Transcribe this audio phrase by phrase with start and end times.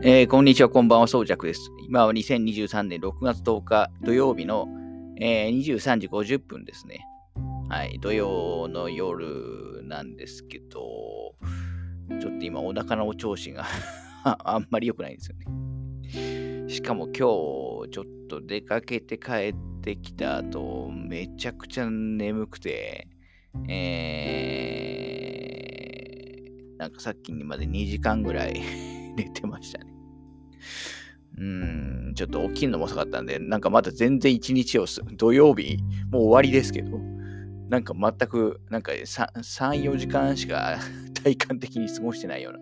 [0.00, 1.72] えー、こんにちは、こんばんは、そうじゃくです。
[1.88, 4.68] 今は2023年6月10日土曜日の、
[5.20, 7.04] えー、23時50分ですね。
[7.68, 11.34] はい、土曜の夜なんですけど、
[12.20, 13.64] ちょっと今お腹のお調子が
[14.22, 16.68] あんまり良くないんですよね。
[16.68, 23.08] しかも今日、ちょっと出かけて帰ってきた後、めちゃくちゃ眠くて、
[23.68, 28.60] えー、なんかさっきにまで2時間ぐらい
[29.16, 29.97] 寝てましたね。
[31.36, 35.78] うん、ちょっと起きるのも遅かったんで、なんかまだ全然一日を土曜日、
[36.10, 36.98] もう終わりですけど、
[37.68, 40.78] なんか全く、なんか 3, 4時間しか
[41.22, 42.58] 体感的に過ごしてないような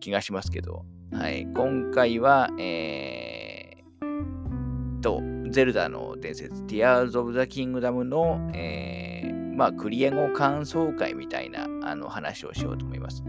[0.00, 13.22] 気がしますけど、はい、今回は、えー、と、ゼルダの伝説、Tears of the Kingdom の、えー、まあ、クリア後感想会みたいなあの話をしようと思います。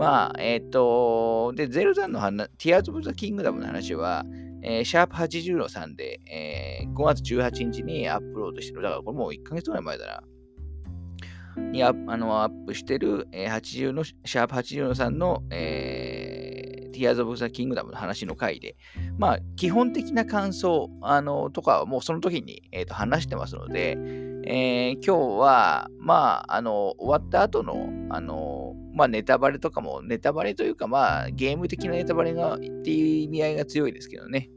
[0.00, 4.24] まあ、えっ、ー、と、で、ゼルダの話、Tears of the Kingdom の話は、
[4.62, 8.80] えー、シャープ80の3で、えー、5月18日にアップロードしてる。
[8.80, 11.62] だからこれもう1ヶ月ぐらい前だな。
[11.70, 18.76] にアあのアップしてる、えー、80の、シャープ80の3の、えー、Tears of the Kingdom の話の回で、
[19.18, 23.98] まあ、基本的な感想あのとかはもうその時に、えー、と話してますので、
[24.46, 28.59] えー、今日は、まあ、あの、終わった後の、あの、
[28.92, 34.50] まあ、ネタバレとかも、ネタバレというか、まあ、ゲーム的なネタバレが、っていう意味合いが強いですけどね。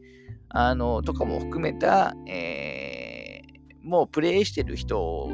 [0.50, 5.30] あの、とかも含めた、えー、もうプレイしてる人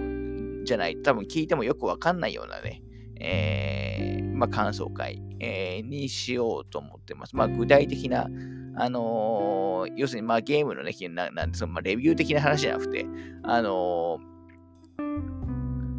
[0.63, 2.81] じゃない、多分聞いてもよくわかんないようなね、
[3.19, 7.35] えー、まあ、感想会、えー、にしようと思ってます。
[7.35, 8.27] まあ、具体的な、
[8.75, 13.05] あのー、要するに、まあ、ゲームのね、ななんでまあ、レビュー的な話じゃなくて、
[13.43, 14.19] あの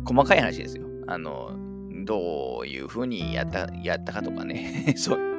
[0.06, 0.87] 細かい話ですよ。
[1.06, 1.69] あの
[2.05, 5.31] どういうふうにやったやったかとかね、 そう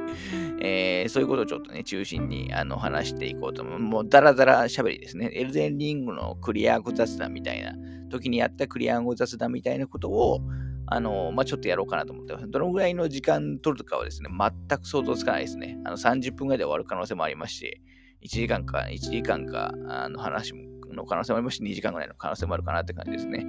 [0.64, 3.80] えー、そういうことをちょっとね、中心にあの話していこうと思う。
[3.80, 5.32] もうダラダラ喋りですね。
[5.34, 7.74] エルデンリングのクリア語雑談みたいな、
[8.10, 10.42] 時にやったクリア語雑談みたいなことを、
[10.86, 12.50] あの、まあ、ちょっとやろうかなと思ってます。
[12.50, 15.80] どのぐらいの時間取るとかはですね、全く想像つかないですね。
[15.86, 17.82] あの30分ぐらいで終わる可能性もありますし、
[18.24, 20.54] 1時間か、1時間か、あの話
[20.92, 23.46] の可能性もありますし、2時間ぐらいの可能性もあるかなって感じですね。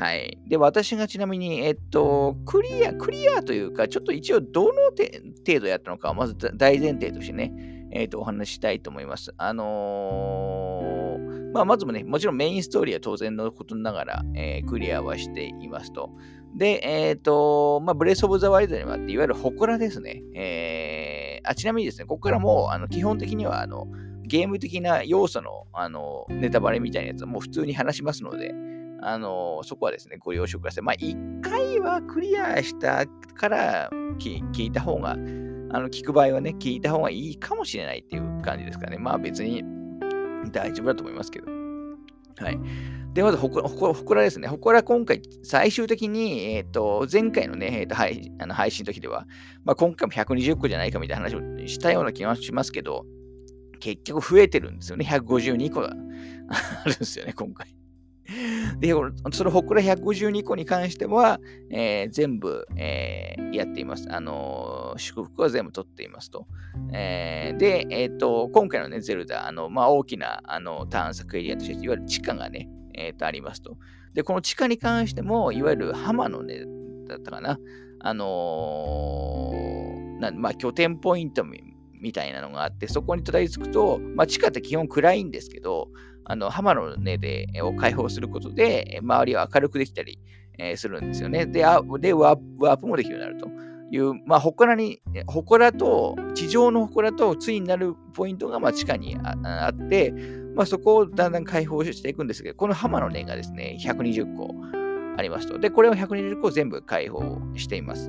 [0.00, 0.38] はい。
[0.46, 4.72] で、私がちなみに、えっと、クリア、クリアというか、ちょっと一応どの
[5.46, 7.52] 程度やったのか、まず大前提としてね、
[7.92, 9.34] えっと、お話ししたいと思います。
[9.36, 16.08] あのー、まあ、まずもね、もちろんメインストーリーは当然のことながら、えー、クリアはしていますと。
[16.56, 20.22] で、えっ、ー、と、まあ、ブレス・オブ・ザ・ワイルドにもあって、いわゆる祠ですね。
[20.34, 23.86] えー、あちなみにですね、ここからもう、あの基本的には、あの、
[24.22, 28.54] ゲーム的な要素の、あの、ネタバレみたいなやつはもう普通に話しますので、
[29.02, 30.84] あの、そこはですね、ご了承ください。
[30.84, 38.98] まあ、一回はクリアしたから聞いた方が、あの、聞く場合はね、聞いた方がいいかもしれないっていう感じですかね。
[38.98, 39.64] まあ別に
[40.52, 41.46] 大丈夫だと思いますけど。
[42.38, 42.58] はい。
[43.12, 44.46] で、まず、ほこほこらですね。
[44.46, 49.26] ほこら今回、最終的に、えっ、ー、と、前回のね、えーと配あの配信の時では、
[49.64, 53.04] まあ、今回も120個じゃないかみたいな話をしたような気がしますけど、
[53.80, 55.06] 結局増えてるんですよね。
[55.06, 57.79] 152個があるんですよね、今回。
[58.78, 58.94] で、
[59.32, 64.06] そのほくら152個に関しては、えー、全部、えー、やっています。
[64.10, 66.46] あのー、祝福は全部取っていますと。
[66.92, 73.76] えー、で、えっ、と、今回のね、ゼルダ、あの、まあ、大きな、あの、探索エリアとして、いわゆる地下がね、えっ、と、ありますと。
[74.14, 76.64] で、この地下に関しても、いわゆる浜のね、
[77.08, 77.58] だったかな。
[78.02, 79.52] あの
[80.20, 85.88] なまあ、拠点ポイントみたいなのがあって、そこにたどり着くと、まあ、地下って基本暗いんですけど、
[86.30, 90.20] あの、浜の根で、を開放することで、周りを明るくできたり、
[90.58, 91.44] えー、するんですよね。
[91.44, 93.48] で、あでワープもできるようになると
[93.90, 100.12] いう、まあ、祠に、祠と、地上の祠と対になるポイントが、まあ、地下にあって、
[100.54, 104.54] まあ、そこをだんだん開放していくんですけど、この浜の根がですね、120個
[105.16, 105.58] ありますと。
[105.58, 108.08] で、これを120個全部開放しています。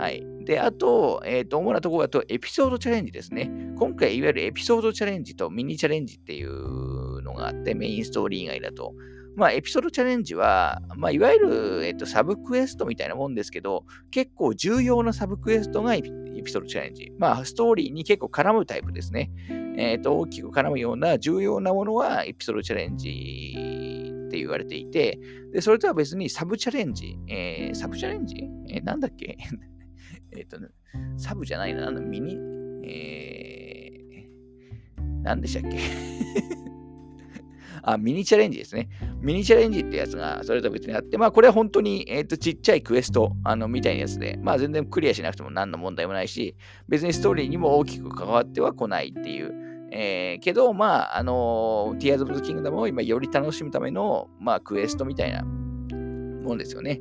[0.00, 0.26] はい。
[0.44, 3.48] で、あと、えっ、ー、と、主なところだと、エピソードチャレンジですね。
[3.78, 6.50] 今回、いわゆるエピソードチャレンジとミニチャレンジっていう
[7.40, 8.94] があって、メインストーリー以外だと。
[9.36, 16.10] まあ、エピソードチャレンジは、まあ、いわゆる、えっ、と、サブクエストみたいなもんですけど、結構重要なサブクエストがエピ
[16.50, 17.12] ソードチャレンジ。
[17.18, 19.30] まあ、ストーリーに結構絡むタイプですね。
[19.76, 25.18] えっ、と、大きく絡むような重要なものはエピソードチャレンジって言われていて、
[25.52, 28.48] で、それとは別にサブチャレンジ、えー、サブチャレンジ？
[28.68, 29.36] えー、なんだっけ？
[30.36, 30.68] えっ、と、ね、
[31.16, 32.36] サブじゃないな、あのミニ、
[32.84, 35.78] えー、なんでしたっけ？
[37.82, 38.88] あ、ミニチャレンジですね。
[39.20, 46.56] ミニチャレンジってやつが、それと別にあって、まあ、これは本当に、えっ、ー、と、ちっちゃいクエスト、あの、みたいなやつで、まあ、全然クリアしなくても何の問題もないし、
[46.88, 49.52] 別にストーリーにも大きく関わっては来ないっていう、
[49.92, 57.00] えー、けど、まあ、あの、Tears of the Kingdom を今より楽しむための、まあ、クエストみたいなもんですよね。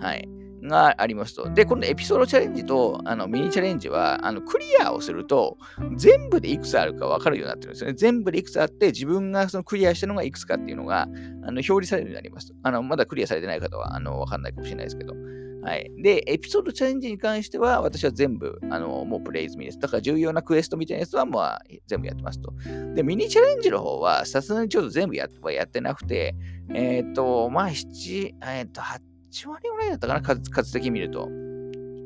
[0.00, 0.37] はい。
[0.62, 1.50] がありますと。
[1.50, 5.58] で、このエピソードチャレンジとあのミニチャレンジは、あのクリアをすると、
[5.96, 7.94] 全部でいくつあるか分かるようになってるんですよね。
[7.94, 12.54] 全部でいくつあって、自分がそのクリアしたのがいくつかっていうのがあの表示されるようになります。
[12.62, 15.14] あのまだクリアされてない方はあの分かんないかもしれないですけど。
[15.62, 15.90] はい。
[15.98, 19.78] で、エピソードチャレンジに関しては、私は全部、あの、もうプレイ済みです。
[19.78, 22.52] だから重要なクエストみたいなやつは、まあ、全部やってますと。
[22.94, 26.34] で、ミニチャレンジの方は、さすがにちょっと全部やはやってなくて、
[26.72, 29.00] えっ、ー、と、まあ、7、えっ、ー、と、8
[29.46, 31.28] 割ぐらいだったかな、数数的に見ると。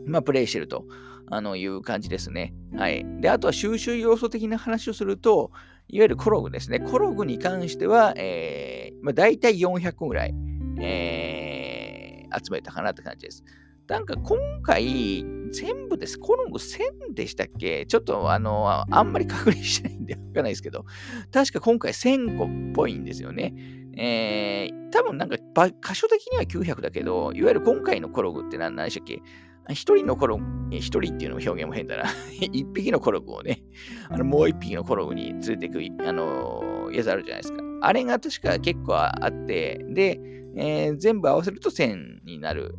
[0.06, 0.86] まあ、プレイしてると
[1.28, 2.54] あのいう感じですね。
[2.76, 3.06] はい。
[3.20, 5.50] で、あとは収集要素的な話をすると、
[5.88, 6.80] いわゆるコログですね。
[6.80, 10.34] コログに関しては、えー、まあ、大体400個ぐらい、
[10.80, 13.44] えー、集めたかなって感じです。
[13.88, 16.18] なんか今回、全部です。
[16.18, 17.84] コログ1000でしたっけ？
[17.86, 20.86] ちょっとあの、あんまり確認してないんでわかんないですけど、
[21.30, 23.54] 確か今回1000個っぽいんですよね。
[23.96, 29.22] えー、多分なんか箇所的には900だけど、いわゆる今回のコログって何でしたっけ？
[29.70, 32.04] 一人のコログ、一人っていうのも表現も変だな。
[32.52, 33.62] 一匹のコログをね、
[34.08, 37.62] あのもう一匹のコログに連れていく、あのー、やつあるじゃないですか。
[37.80, 40.20] あれが確か結構あって、で、
[40.56, 42.74] えー、全部合わせると1000になる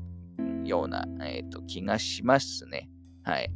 [0.65, 2.89] ような、えーと、気がしますね。
[3.23, 3.49] はい。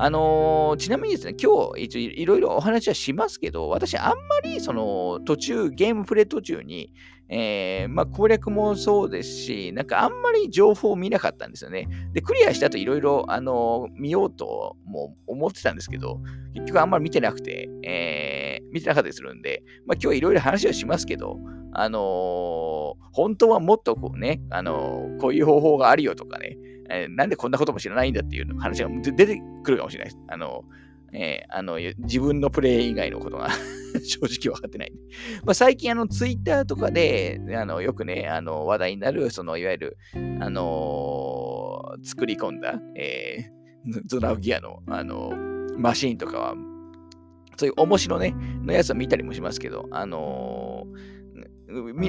[0.00, 6.92] あのー、ちなみにですね、今日一応いろいろお話はしますけど、私あんまりその途中、ゲームプレイ途中に、
[7.28, 11.88] えー、まあ攻略もそうですし、なんかあんまり情報を見なかったんですよね。
[12.12, 16.20] で、クリアした後いろいろ、あの、見ようとも思ってたんですけど、
[16.54, 21.40] 結局あんまり見てなくて、えー、見てなかったりするんで、まあ今日いろいろ話はしますけど、
[21.72, 26.56] あの、本当はもっとこうね、あの、こういう方法があるよとかね、
[26.90, 30.18] えー、なんでこんなことも知らないんだっていう話が出てくるかもしれないです。
[30.28, 30.64] あの
[31.12, 33.48] えー、あの自分のプレイ以外のことが
[34.04, 34.92] 正直分かってない。
[35.44, 39.98] まあ、最近、あの、ツイッターとかで、あのよくね、あの話題になる、その、いわゆる、
[40.40, 45.32] あのー、作り込んだ、えー、ゾナウギアの、あの
[45.78, 46.54] マシーンとかは、
[47.56, 51.17] そういう面白ね、のやつは見たりもしますけど、あのー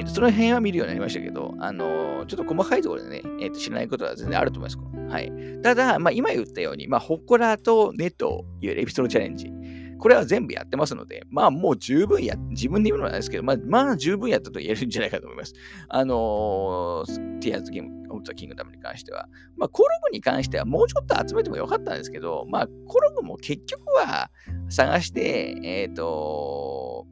[0.06, 5.12] その辺は見るようになりましたけど、あのー、ちょっと細かいところでね、えー、と知らないことは全然あると思います。
[5.12, 5.32] はい。
[5.62, 9.52] ただ、まあ、今言ったように、まあ、ホコラとネといわゆるエピソードチャレンジ。
[9.98, 15.52] これは全部やってますので、まあもう十分や、自分で言うのはないですけど、まあ、まあ十分やったと言えるんじゃないかと思います。
[15.90, 19.28] あのー、ティアーズ・ゲーム・オブ・ザ・キングダムに関しては。
[19.58, 24.30] まあコログに関してはもうちょっと集めてもよかったんですけど、まあコログも結局は
[24.70, 27.06] 探して、えっ、ー、と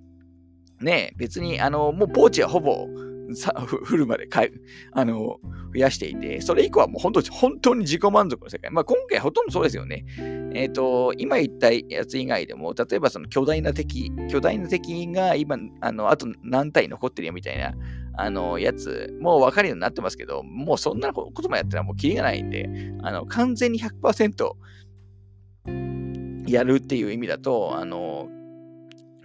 [0.80, 2.86] ね、別に、あの、もうポーチはほぼ、
[3.34, 4.52] さフルまでかい
[4.92, 5.38] あの
[5.74, 8.70] 増やしていて、それ以降はもう本当に本当に自己満足の世界。
[8.70, 10.04] まあ今回ほとんどそうですよね。
[10.54, 17.74] えっ、ー、と、今言ったやつ以外でも、例えばその巨大な敵、巨大な敵が今、あの、あと何体残ってるよみたいな、
[18.16, 22.68] あの、やつ、もう分かるようになってますけど、もうそんなこともやったらもうキリがないんで、
[23.02, 24.52] あの、完全に100%
[26.48, 28.28] やるっていう意味だと、あの、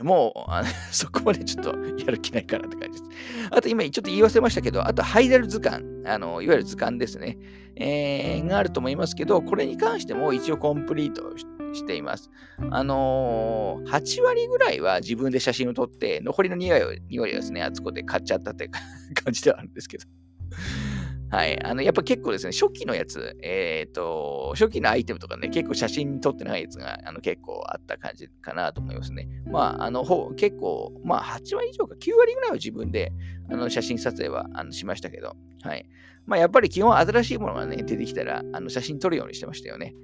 [0.04, 1.70] もう、あのそこまでちょっと
[2.00, 3.12] やる気ないかなって感じです。
[3.52, 7.38] あと今ちょっと言い忘れましたけど、あとハイダル図鑑、あのいわゆる図鑑ですね、
[7.76, 11.36] えー、があると思いますけど、これに関しても一応コンプリート
[11.74, 12.30] しています。
[12.72, 18.70] あのー、8割ぐらいは自分で写真を撮って、残りの2割は ,2 割はですね、あそこで買っちゃったって
[19.24, 20.06] 感じではあるんですけど。
[21.34, 21.60] はい。
[21.66, 29.28] あの、やっぱ結構ですね、初期のやつ、えっ、ー、と、初期のアイテムとかね、結構写真撮ってないやつが、あの、結構あった感じかなと思いますね。
[29.48, 33.12] まあ、あの、ほ結構、まあ、8割以上か、9割ぐらいは自分で、
[33.50, 35.90] あの、写真撮影は、あの、しましたけど、はい。
[36.28, 39.96] まあ、やっぱり基本新しいものがね、出てきたら、あの、写真撮るようにしてましたよね。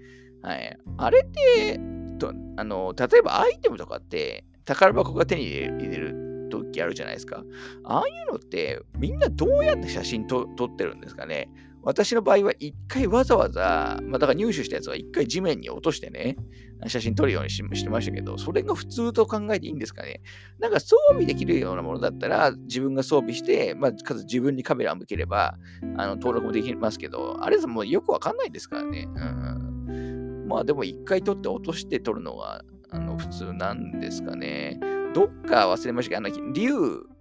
[0.41, 0.79] はい。
[0.97, 1.79] あれって、
[2.17, 6.28] とあの、例えばアイテムとかって、宝箱が手に入れる
[6.71, 7.43] 時あるじゃないですか。
[7.83, 11.49] ああいうのってみんなどうやって写真撮ってるんですかね
[11.81, 16.35] 私の場合は一回わざわざ、まあ、だから入手したやつは一回地面に落としてね、
[16.87, 20.21] 写真撮るようにしてましたけど、それが普通と考えていいんですかね。
[20.59, 25.57] なんか装備できるようなものだったら、自分が装備して、まあ、かつ自分にカメラを向ければ、
[25.97, 29.07] あの登録もできますけど、あれもうよくわかんないですからね。
[29.15, 32.61] うん、まあでも一回撮って落として撮るのが
[32.91, 34.79] あの普通なんですかね。
[35.13, 36.71] どっか忘れましたけど、あの、竜、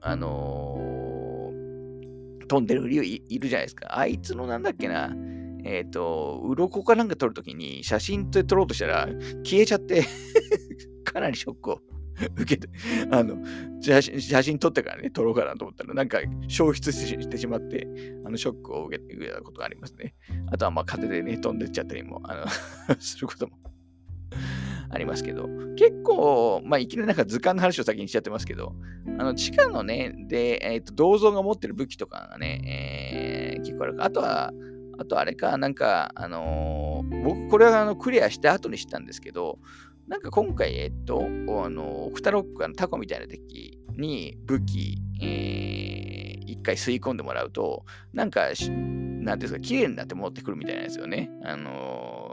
[0.01, 3.99] あのー、飛んでる竜いるじゃないですか。
[3.99, 5.15] あいつのなんだっけな、
[5.65, 9.07] えっ、ー、と、鱗かなんか撮るときに写真で撮ろうとしたら
[9.45, 10.05] 消えちゃって
[11.05, 11.81] かなりショックを
[12.37, 12.69] 受けて、
[13.11, 13.39] あの
[13.81, 17.87] 写真、写真撮ってからね、撮ろうかなと思ったら、なんか消失してしまって、
[18.25, 20.15] あのショックを受けたことがありますね。
[20.51, 22.35] あとは、まあ、風でね、飛んでっちゃったりも、あ
[22.89, 23.59] の することも
[24.91, 28.75] ありますけど、結構、まあ、いきなりなんか図鑑の話を先にしちゃってますけど、
[29.19, 34.05] あの、地下のね、で、え、ー、と、銅像が持ってる武器とかがね、えー、結構あるか。
[34.05, 34.53] あとは、
[34.99, 39.59] あとあれか、なんか、あのー、僕、これはあのクリアした後に知ったんですけど、
[40.09, 51.31] なんか今回、えっと、あの、フタロック、のタコみたいな敵に武器、えー、一回吸い込んでもらうと、なんか、なんていうんですか、綺麗になって戻ってくるみたいなんですよね。
[51.45, 52.28] あのー、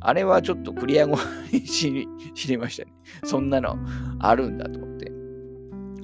[0.00, 1.18] あれはちょっとクリア後
[1.52, 1.90] に知
[2.48, 2.92] りましたね。
[3.24, 3.76] そんなの
[4.20, 5.12] あるんだと思って。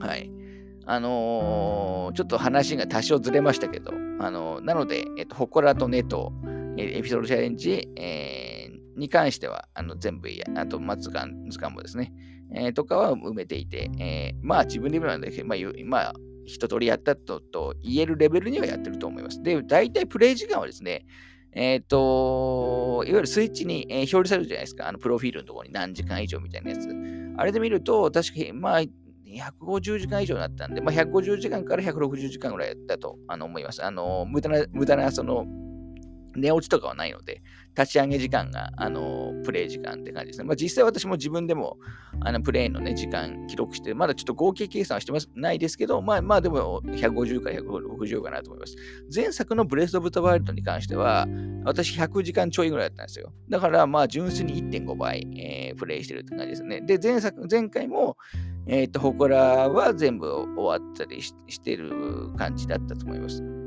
[0.00, 0.30] はい。
[0.86, 6.32] あのー、ちょっと話が多少ずれましたけど、あのー、なので、えっと、ホコラとネと、
[6.76, 12.12] エピソードチャレンジ、えー、に関しては、あの全部や、あと、ま図鑑、図鑑もですね、
[12.54, 16.14] えー、とかは埋めていて、えー、まあ自分で言うなんで、まあ、まあ、
[16.46, 19.42] 一通りやったとと言えるレベルにはやってると思います。
[19.42, 21.06] で、大体プレイ時間はですね、
[21.54, 24.88] えっ、ー、と、いわゆるスイッチに、え、表示されるじゃないですか。
[24.88, 26.88] あの、プロフィールのところに何時間以上みたいなやつ。
[27.36, 33.84] あれで見ると、確かに、まあ、150時間以上だったんで、まあ、150時間から160時間ぐらいだとあの思います。
[33.84, 35.46] あの、無駄な、無駄な、その、
[36.36, 37.42] 寝落ちとかはないので、
[37.76, 40.44] 立ち上げ時間が、あの、プレイ時間って感じですね。
[40.44, 41.76] まあ、実際私も自分でも、
[42.20, 48.76] あの、プレイのね、時間記録して、まだちょっと合計計算はしてますないですけど、まあ、まあ、でも、150から160かなと思います。
[49.12, 51.26] 前作のブレス・オブ・ザ・ワイルドに関しては、
[51.64, 53.32] 私100時間ちょいぐらいだったんですよ。
[53.48, 56.80] だから、まあ、純粋に1.5倍、えー、プレイしてるって感じですね。
[56.80, 58.16] で、前作、前回も、
[58.66, 60.26] えっ、と、ホコラは全部
[60.56, 63.63] 終わったりしてる感じだったと思います。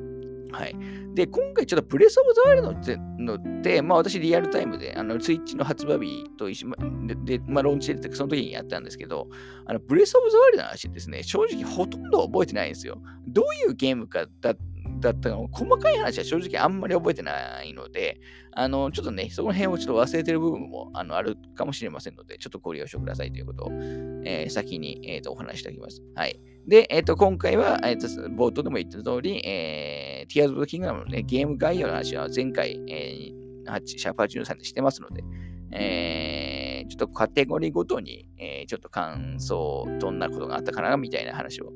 [0.52, 0.76] はい。
[1.14, 6.70] で、今回ちょっとプレスオブザワイルドってのって、まあ私リアルタイムで、あの、ツイッチの発売日と一緒
[7.08, 9.28] で、でまあローンチして、その時にやったんですけど、
[9.66, 13.02] あの、プレスオブザワイルドの話ですね、正直ほとんど覚えてないんですよ。
[13.28, 14.56] どういうゲームかだ
[15.00, 18.20] だったの細かい話は正直あんまり覚えてないので、
[18.52, 26.02] あの、ちょっとね、その辺をちょっと忘れてる部分もあのあるかもしれませんので、ちょっとご了承くださいということを、えー、先に、えーと、お話しておきます。
[26.16, 26.40] はい。
[26.68, 35.24] で、えっ、ー、と、今回は、えっ、ー、と、冒頭でも言った通り、えー、Tears of the Kingdom のね、ゲーム概要の話は前回、えー、シャープ83でしてますので、
[35.72, 41.72] えー、ちょっとカテゴリーごとに、えー、ちょっと感想、どんなことがあったかな、みたいな話を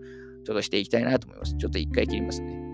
[0.46, 1.56] ちょっとしていきたいなと思います。
[1.56, 2.71] ちょっと一回切りますね。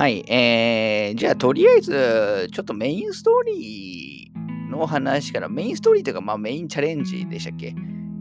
[0.00, 0.24] はい。
[0.32, 7.74] えー、じゃあ、とりあえず、ちょっとメインストーリーの話から、メインストーリーというか、まあ、メインチャレンジでしたっけ？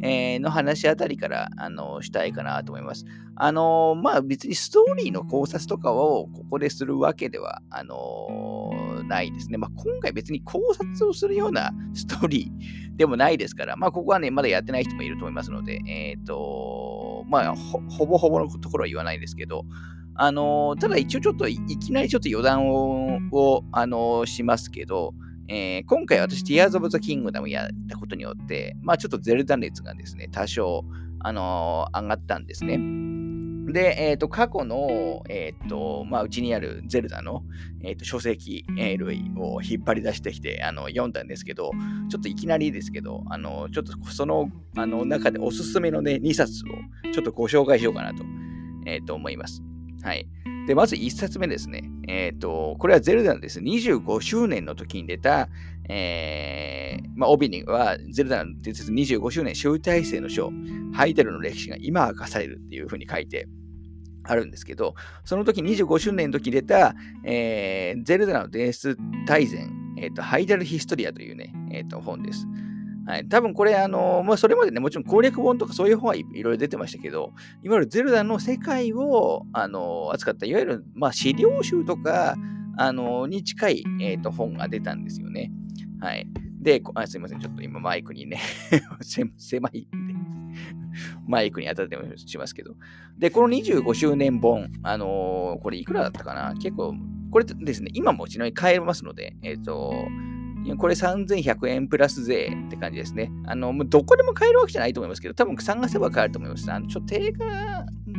[0.03, 3.05] えー、の話あたりから、あの、したいかなと思います。
[3.37, 7.95] あのまあ、別にストーリーの考察とかをここでするわけでは、あの
[9.09, 9.57] ないですね。
[9.57, 19.65] まあ、今回別に考察をするような ストーリーでもないですから、まあ、ここはね、まだやってない人もいると思いますので、えっ、ー、と、まあほ、ほぼほぼのところは言わないですけど、
[20.21, 25.13] あのただ一応ちょっといきなりちょっと余談を、あのしますけど、
[25.47, 30.83] えー、今回私 Tears of the Kingdom やったことによって、まあちょっとゼルダ熱がですね、多少、
[31.21, 32.77] あのー、上がったんですね。
[33.71, 37.43] で、えっ、ー、と、過去の、えっ、ー、と、まあ、うちにあるゼルダの、
[37.83, 41.71] えっ、と、書籍、え類を引っ張り出してきて、あの、読んだんですけど、
[42.09, 48.23] ちょっといきなりですけど、あの、ちょっとその、あの、中でおすすめのね、2冊をちょっとご紹介しようかなと、
[48.85, 49.61] えっ、と、思います。
[50.03, 50.27] はい。
[50.67, 51.83] で、まず1冊目ですね。
[52.07, 55.49] えっ、と、これはゼルダのです、25周年の時に出た、
[55.89, 60.51] えー、まあ、帯には、ゼルダの伝説25周年集大成の章、
[60.93, 63.47] ハイデルの歴史が今明かされるっていうふうに書いて
[64.29, 64.95] あるんですけど、
[65.25, 66.93] その時25周年の時出た、
[67.23, 72.47] えー、ゼルダの伝説大全、えーと、ハイデルヒストリアというね、えーと本です。
[73.07, 77.33] はい、多分これ、あの、まあ、それまでね、もちろん攻略本とかそういう本はいろいろ出てましたけど、
[77.63, 82.35] いわゆるゼルダの世界を、あの、扱った、いわゆる、まあ、資料集とか、
[82.77, 85.51] あの、に近い、えーと、本が出たんですよね。
[85.99, 86.27] はい。
[86.61, 88.39] で、あすいません、ちょっと今マイクにね
[89.37, 90.13] 狭いんで
[91.27, 92.75] マイクに当たってもしますけど。
[93.17, 96.53] で、この25周年本、あのー、これいくらだったかな？
[96.55, 96.95] 結構、
[97.31, 99.93] これですね、今もちなみに買えますので、えっ、ー、と、
[100.77, 103.31] これ3100円プラス税って感じですね。
[103.45, 106.71] あの、もうどこでも買えるわけじゃないと思いますけど、多分探せば買えると思います。
[106.71, 107.45] あのちょっと定価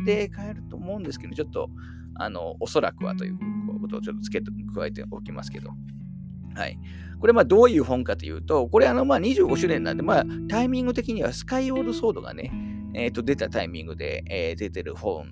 [0.05, 1.69] で買えると思うんですけど、ちょっと、
[2.17, 3.39] あの、おそらくはという
[3.81, 5.71] ことをちょっと付け加えておきますけど。
[6.55, 6.79] はい。
[7.21, 12.51] これ、まあ、どういう本かというと、これ、あの、まあ、25周年なんで、まあ、タイミング的にはスカイオールソードがね、
[12.95, 15.27] えっ、ー、と、出たタイミングで、えー、出てる本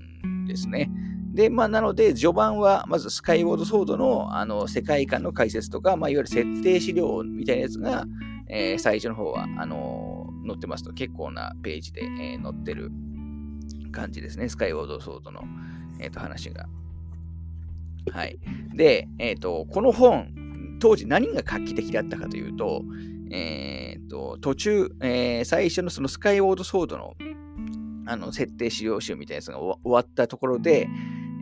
[0.47, 0.91] ですね。
[1.33, 8.05] で、まあ、なので、序盤は、まずスカイウォードソードのあの世界観の解説とか、まあ、いわゆる設定資料みたいなやつが、
[8.49, 12.91] えー、最初の方は、あのー、載ってますと、結構なページで、えー、載ってる
[13.93, 14.49] 感じですね。
[14.49, 15.43] スカイウォードソードの、
[16.01, 16.67] えーと、話が。
[18.13, 18.39] はい。
[18.75, 20.35] で、えっ、ー、と、この本、
[20.79, 22.83] 当時何が画期的だったかというと、
[23.31, 27.15] え、ー、と、途中、えー、最初のそのスカイウォードソードの
[28.07, 30.89] あの設定資料集みたいなやつが終わったところで、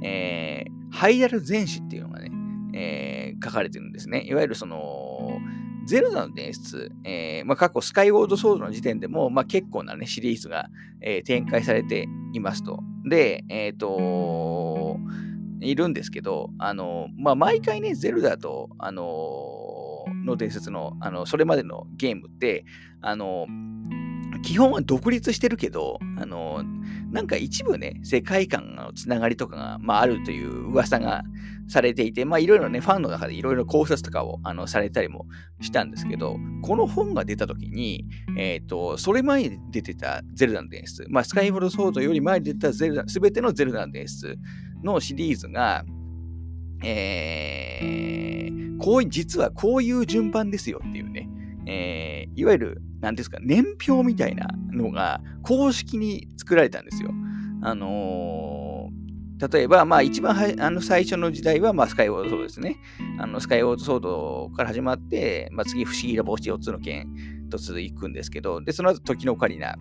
[0.03, 2.33] えー、ハイダル全史っていうのがね、
[2.75, 4.25] えー、書かれてるんですね。
[4.27, 5.39] いわゆるその、
[5.87, 10.69] ゼルダの伝説、えーまあ、過去スカイウォードソードの時点でも、まあ、結構な、ね、シリーズが、
[11.01, 12.81] えー、展開されていますと。
[13.09, 13.87] で、えっ、ー、と
[15.67, 19.03] いるんですけど、あの、まあ、毎回ね、ゼルダと、あの
[20.25, 22.65] の伝説の、あの、それまでのゲームって、
[23.01, 23.47] あの
[24.43, 26.63] 基本は独立してるけど、あの、
[27.11, 31.23] なんか一部ね、世界観のつながりとかが、まあ、あるという噂が
[31.69, 35.27] されていて、まあ、いろいろね、ファンの中でいろいろ考察とかをあのされたりも
[35.61, 38.05] したんですけど、この本が出た時に、
[38.39, 44.39] えっ、ー、と、それ前に出てたゼルダの伝説、まあ、スカイフォルソードより前に出たゼルダ、すべてのゼルダの伝説
[44.83, 45.85] のシリーズが、
[46.83, 51.29] えー、こう実はこういう順番ですよっていうね、
[51.67, 57.11] えー、いわゆる、何ですか、年表みたいなのが公式に作られたんですよ。
[57.63, 62.77] あのー、例えば、まあ、一番はあの最初の時代は、まあ、スカイウォードソードですね。
[63.19, 69.77] あのスカイウォードソードから始まって、まあ、次、不思議な帽子4つの剣と続くんですけど、で、その後、時のオカリナ、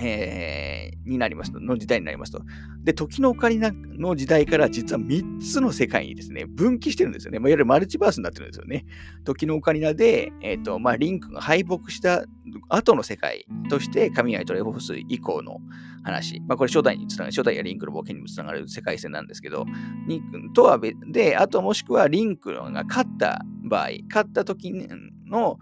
[0.00, 2.42] えー、になりますと、の時代になりますと。
[2.82, 7.38] で、時のオカリナの時代から実は3つの世界にですね、分岐してるんですよね。
[7.38, 8.86] まあ、いわゆるマルチバースになってるんですよね。
[9.24, 12.24] 時のオカリナで、えっ、ー、と、まあ、リンクが敗北した
[12.68, 15.60] 後の世界として、神谷トレフォース以降の
[16.08, 16.40] 話。
[16.46, 19.66] まあ、これ初代につながる、初代やリンクの冒険にもつながる世界線なんですけど、
[20.06, 24.72] リンクとは別で、あともしくはリンクが勝った場合、勝った時
[25.26, 25.58] の、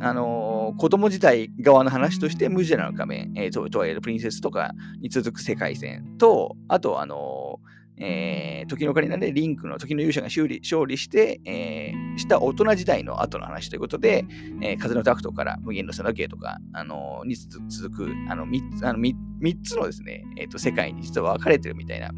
[0.00, 7.71] あのー、子供時代側の話として、ムジェラの仮面、えー、トワイルプリンセスとかに続く世界線と、あと、あのー、
[8.04, 14.24] えー、時のオカリナでリンクの時の勇者が勝利勝利して、えー、した大人時代の後の話ということで、
[14.60, 22.10] えー、風のタクトから無限の砂時計とか、あのー、に続くあの 3, つあの 3, 3つのですね、えーと、世界に実は分かれてるみたいな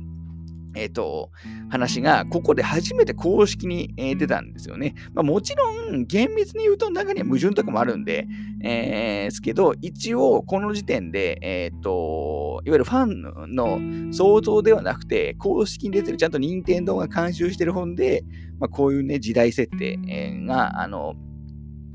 [0.74, 1.30] えっ、ー、と、
[1.70, 4.94] 話が、ここで初めて公式に、え、出たんですよね。
[5.14, 8.26] まあ、もちろん、厳密に言うと中には矛盾とかもあるんで、
[8.62, 18.24] えー、ですけど、一応、この時点で、えっ、ー、と、いわゆるファンの想像ではなくて、公式に出てる、ちゃんと任天堂が監修してる本で、
[18.58, 19.98] まあ、こういうね、時代設定
[20.46, 21.14] が、あの、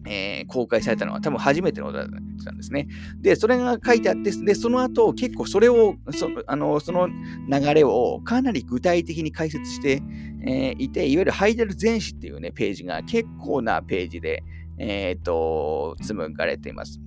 [0.10, 2.08] えー、公開されたのは多分初めてのことだっ
[2.43, 2.88] たんですね。
[3.22, 10.02] で、それが書いてあって、で、その後結構それを、そあのその流れをかなり具体的に解説して、
[10.45, 14.43] えー、いて、いわゆるハイデル全史っていうね、ページが結構なページで、
[14.80, 17.00] えっ、ー、と、紡がれています。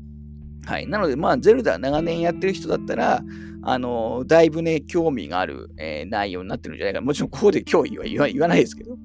[0.67, 0.87] はい。
[0.87, 3.23] なので、まあ、ゼルダ長年やってる人だったら、
[3.63, 7.07] あの、だいぶね、興味がある、えー、内容になってるんじゃないかな。
[7.07, 8.97] もちろん、ここで興味は言わ言わないですけど、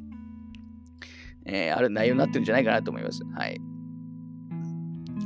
[1.45, 3.23] えー、ある内容になってるんじゃないかなと思います。
[3.35, 3.59] はい。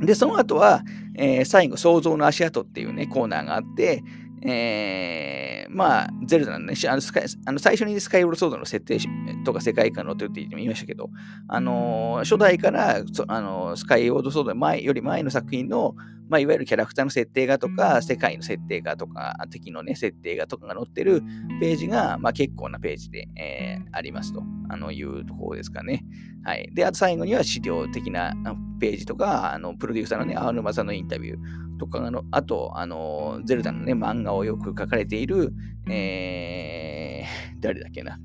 [0.06, 0.82] で、その後は、
[1.14, 4.02] えー、最後、創造の足跡っていうね、コーナーがあって、
[4.44, 8.98] えー、まあ、ゼルダのね、あのスカイあの最初にスカイウォールソードの設定
[9.44, 11.10] とか世界観のって言って言いましたけど、
[11.48, 12.96] あのー、初代から
[13.28, 15.94] あのー、スカイウォールソード前より前の作品の、
[16.28, 21.22] まあ、いわゆるキャラクターの設定画とか、世界の設定画とか、敵のね、設定画とかが載ってる
[21.60, 26.04] ページが、まあ、結構なページで、えー、ありますとあのいうところですかね。
[26.44, 26.68] はい。
[26.72, 28.34] で、あと最後には資料的な
[28.80, 31.38] ページとか、あのプロデューサーのね、青沼さんのインタビュー
[31.82, 35.52] とかの、あと、あの、ゼルダのね、漫画をよく書かれている、
[35.90, 38.20] えー、 誰だっけな、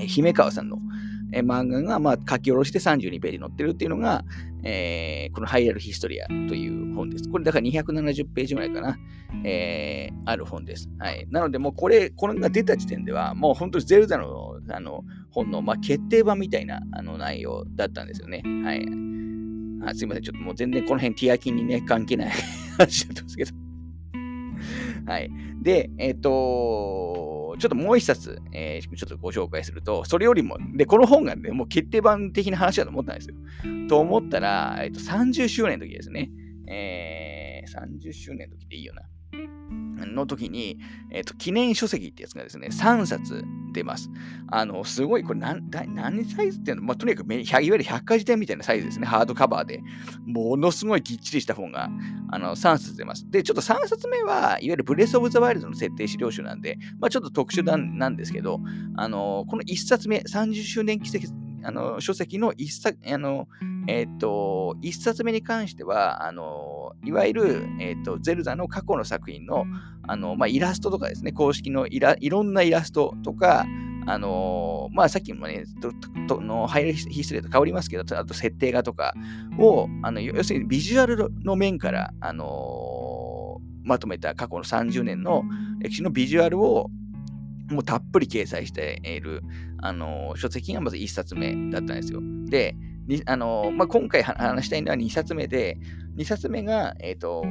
[0.00, 0.78] え姫川さんの、
[1.34, 4.24] え漫画が、まあ、書き下ろして32ページ載ってるっていうのが、
[4.64, 7.28] えー、このハイラルヒストリアという本です。
[7.28, 8.96] これだから270ページぐらいかな、
[9.44, 10.88] えー、ある本です。
[10.98, 11.26] はい。
[11.30, 18.42] なので、もうこれ、これが出た時点では、もう本当にゼルダのあの本の、まあ、決定版みたいなあの内容だったんですよね。
[18.64, 19.21] はい。
[19.84, 20.22] あすいません。
[20.22, 22.30] ちょっともう全然この辺ティアキンにね、関係ない
[22.78, 23.52] 話だったんですけど。
[25.06, 25.30] はい。
[25.62, 33.36] で、えっ、ー、と、ちょっともう一冊、えー、ちょっとご紹介すると、それよりも、で、この本がね、もう決定版的な話だと思ったんですよ。
[33.88, 36.30] と思ったら、えっ、ー、と、30周年の時ですね。
[36.68, 39.02] えー、30周年の時でいいよな。
[40.06, 40.78] の時に、
[41.10, 44.10] えっ、と、記念書籍ってやつがですね、3冊出ます。
[44.48, 46.82] あの、すごい、これ何、何サイズっていうの？
[46.82, 49.06] まあ、とにかくいわゆる百科事典みたいなサイズですね。
[49.06, 49.82] ハードカバーで。
[50.26, 51.90] ものすごいぎっちりした本が、
[52.30, 53.30] あの、3冊出ます。
[53.30, 58.60] で、ちょっと3冊目は、いわゆるブレス・オブ・ザ・ワイルドの設定資料集なんで、まあ、ちょっと特殊なんですけど、
[58.96, 61.26] あの、この1冊目、30周年奇跡
[61.64, 63.48] あの書籍の一冊、あの、
[63.86, 69.64] えっ、と、一冊目に関しては、あの、いわゆる、えっ、と、ゼルダの過去の作品の、
[70.06, 73.66] あの、まあ、イラストとかですね、公式のいろんなイラストとか、
[74.06, 75.64] あのまあ、さっきもね、
[76.26, 79.14] とのハイラヒストリーと変わりますけど、あと設定画とか
[79.58, 85.44] を、あの要するにビジュアルの面から、あのまとめた過去の30年の
[85.80, 86.90] 歴史のビジュアルを
[87.70, 89.42] もうたっぷり掲載している、
[89.78, 92.20] あの書籍がまず1冊目だったんですよ。
[92.46, 92.74] で、
[93.26, 95.78] あのまあ、今回話したいのは2冊目で、
[96.16, 97.44] 2冊目が、えっ、と、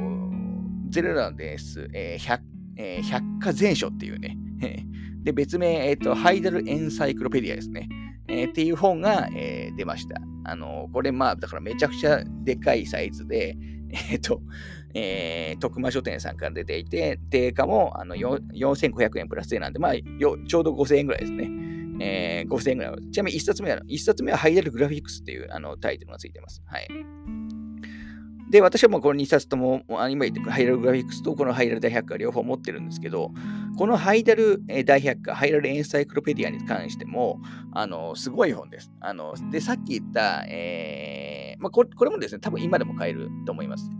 [0.92, 2.42] ゼルダです、えー、百
[2.76, 4.36] えー、百科全書っていうね、
[5.22, 7.88] で、別名、えっ、ー、と、ハイダルエンサイクロペディアですね。
[8.28, 10.20] えー、っていう本が、えー、出ました。
[10.44, 13.56] あの、これまあ、だからめちゃくちゃでかいサイズで、
[14.10, 14.42] えっ、ー、と、
[14.94, 21.50] えー、徳間書店さんから出ていて、定価もあの4500円プラス税なんで、まあよ、ちょうど5000円ぐらいですね。
[22.00, 23.10] えー、5000円ぐらい。
[23.10, 26.62] ちなみに1冊目は、1冊目はハイダルグラフィックスっていうあのタイトルがついてます。
[26.66, 26.88] はい。
[28.50, 33.30] で、私はもうこの2冊とも、今言ってハイダルグラフィックスとこのハイダル大百科両方持ってるんですけど、
[33.78, 37.40] このハイダル大百科、ハイダルエンサイクロペディアに関しても、
[37.72, 38.92] あの、すごい本です。
[39.00, 43.90] あの、で、さっき言った、えー、まあこれ、もですね、多分今でも買えると思います。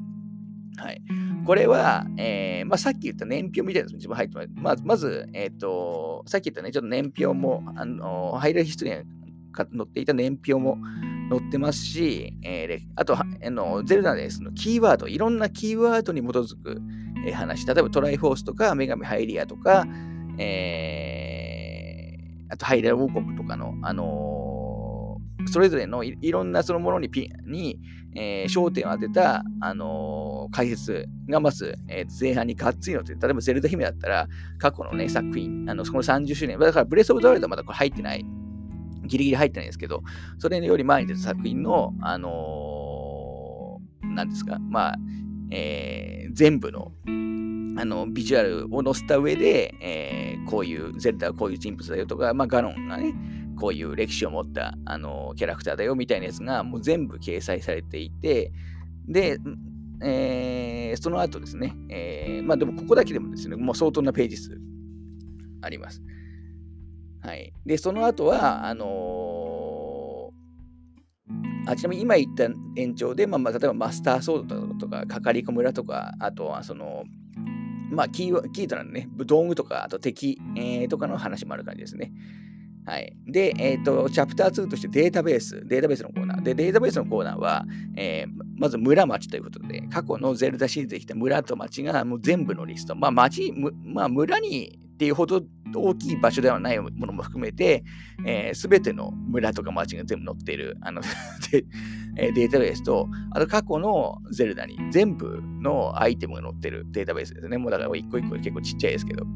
[0.77, 1.01] はい。
[1.47, 4.49] これは、えーまあ、さっき言った年表みたいなの自分入ってます。
[4.55, 9.22] まず、まずえっ、ー、と、さっき言ったね、ちょっと年表も、あのハイライトヒストリーに
[9.55, 10.79] 載っていた年表も
[11.31, 16.81] 載ってますし、えー、あと、あのゼルダでそのキーワード、いろんなキーワードに基づく、
[17.33, 19.87] 話、例えばトライフォースとか、女神ハイリアとか、
[20.39, 27.79] えー、あとハイライ王国とかの、あのー、それぞれのいろんなそのものにピに、
[28.15, 38.25] えー、焦点を当てた、あのー、解説がまず、えー、前半にがっつりのって、例えばゼルダ姫だったら、過去のね、作品、あの、その30周年、だからブレスオブザワイルドはまだこれ入ってない、
[39.13, 40.03] ギリギリ入ってないんですけど、
[40.39, 44.97] それより前に出た作品の、あのー、なんですか、まあ、
[45.51, 46.93] えー、全部の、
[47.79, 53.15] あの、ビジュアルを載せた上で、えー、こういう、ゼルダはこういう人物だよとか、まあ、ガノンがね、
[53.59, 58.51] こういう歴史を持ったあのキャラクターだよみたいなやつがもう全部掲載されていて、
[59.07, 59.39] で、
[60.03, 64.59] えー、その後ですね、えー、まあでもここだけでもですね、もう相当なページ数
[65.61, 66.03] あります。
[67.23, 67.53] はい。
[67.65, 77.05] で、その後は、あのー、あちなみに今言った延長で、まあ、ま、例えばマスターソードとか、かかりこ村とか、あとはその、
[77.91, 82.13] まあキー、キーとなるね、道具とか、あと敵、えー、とかの話もある感じですね。
[82.85, 83.17] はい。
[83.27, 86.43] で、えっ、ー、と、チャプター2としてデータベース、データベースのコーナー。
[86.43, 87.65] で、データベースのコーナーは、
[87.97, 92.97] えー、まず村町ということで、過去のゼルダシリーズできた村と町がもう全部のリスト。
[92.97, 93.53] まあ、町、
[93.85, 95.43] まあ、村にっていうほど
[95.75, 97.83] 大きい場所ではないものも含めて、
[98.25, 101.03] えー、ての村とか町が全部載っているあの
[101.51, 107.59] データベースと、あと過去のゼルダに全部のアイテムが載ってるデータベースですね。
[107.59, 109.27] もうだから一個一個結構ちっちゃいですけど。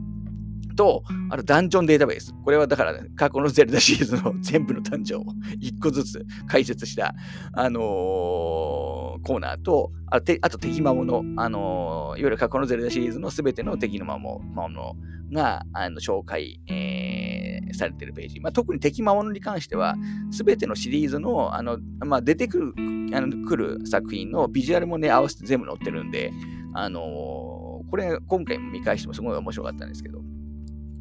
[0.77, 2.35] と、あとダンジョンデータベース。
[2.45, 5.25] これはだから、ね、過去のゼルダシリーズの全部のダンジョンを
[5.61, 7.15] 一個ずつ解説した、
[7.53, 14.95] あのー、コーナーと、あとあと敵魔物、あのー、いわゆる過去のゼルダシリーズのすべての敵の魔物
[15.33, 18.41] があの紹介、えー、されてるページ。
[18.41, 19.97] まあ、特に敵魔物に関しては、
[20.31, 22.75] すべてのシリーズのあの、まあ、出てくる
[23.15, 26.33] あの来る作品のビジュアルもね、合わせて全部載ってるんで、
[26.75, 30.21] あのー、これ、今回見返してもすごい面白かったんですけど、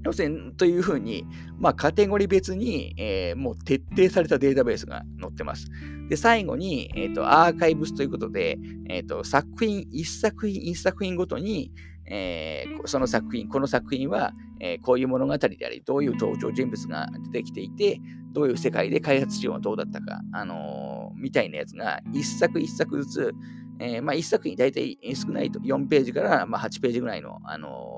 [0.06, 1.26] 要するに、というふうに、
[1.58, 5.68] まあ、カテゴリー別に、えー、もう徹底されたデータベースが載ってます。
[6.10, 11.72] で、最後に、えっ、ー、と、アーカイブスということで、えっ、ー、と、作品、一作品、一作品ごとに、
[12.08, 18.00] えー、その作品、この作品は、えー、こういう物語であり、どういう登場人物が出てきていて、
[18.32, 23.34] どういう世界で開発資料はどうだったか、あのー、みたいなやつが、一作一作ずつ、
[23.80, 27.95] えー、まあ、一作品大体少ないと4ページから、まあ、8ページぐらいの、あの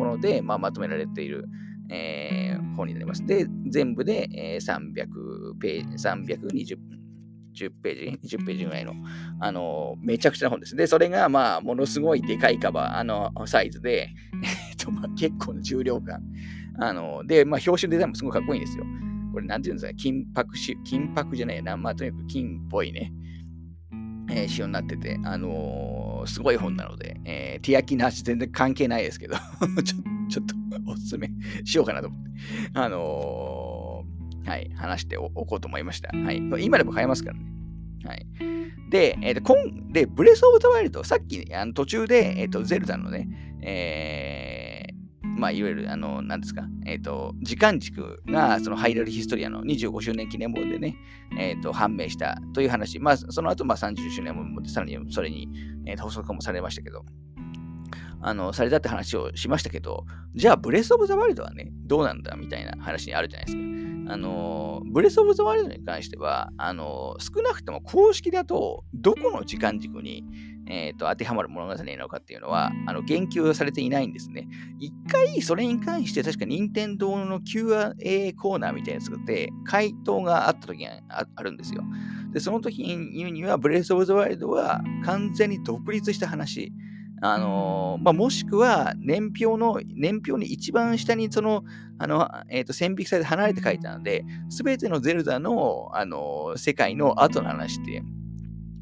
[0.00, 1.46] もので、まあ、まとめられている、
[1.90, 3.24] えー、本になります。
[3.26, 6.78] で、全部で、えー、300ページ、320
[7.52, 8.94] 10ページ、20ページぐらいの、
[9.40, 10.76] あのめちゃくちゃな本です。
[10.76, 14.10] で、それが、まあ、ものすごいでかいカバー、あの、サイズで、
[14.70, 16.22] えっと、まあ、結構な重量感。
[16.78, 18.84] あの、で、まあ、表紙デザインもすごいかっこいいんですよ。
[19.32, 23.12] これ、なんていうんですか、金箔し、金箔じゃないな、まあ、とにかく金っぽいね、
[24.30, 29.36] え、仕様になってて、あのー、すごい本なので、えー、ティアキナーシ全然関係ないですけど
[29.84, 29.96] ちょ、
[30.28, 30.54] ちょっと
[30.86, 31.30] おすすめ
[31.64, 32.30] しようかなと思って、
[32.74, 36.16] あのー、はい、話しておこうと思いました。
[36.16, 36.38] はい。
[36.60, 37.44] 今でも買えますからね。
[38.04, 38.26] はい。
[38.90, 39.54] で、えー、と、
[39.92, 43.28] で、ブレス・オブ・ザ・ワイルド、さっき、あの途中で、えっ、ー、と、ゼルダのね、
[43.62, 44.49] えー、
[45.40, 50.96] まあ、いわゆる、あの、なんですか、えっ、ー、と、時間軸が、そのハイラルヒストリアの25周年記念本でね、
[51.38, 55.48] えっ、と、判明したという話、まあ、その後、まあ、30周年も、さらにそれに、
[55.86, 57.06] えー、補足もされましたけど、
[58.20, 63.79] あの、されたって話をしましたけど、じゃあ、ブレス・オブ・ザ・ワイルドはね、どうなんだみたいな話にあるじゃないですか。
[64.10, 70.24] あの、ブレス・オブ・ザ・ワイルドに関しては、あの、少なくとも公式だと、どこの時間軸に、
[70.66, 74.48] えーと、当てはまる物語なのかっていうのは、あの言及されていないんですね。
[74.80, 80.90] 一回それに関して確か任天堂の Q&A コーナーみたいなやつで回答があった時が
[81.36, 81.84] あるんですよ。
[82.32, 86.72] で、その時に言うには、ブレス・オブ・ザ・ワイルドは完全に独立した話。
[87.22, 91.64] あのまあ、もしくは年表の、年表に一番下にその、
[91.98, 98.02] あの、えっ、ー、と、線引きされて離れて書いたので、すべてのゼルダの、あの世界の後の話って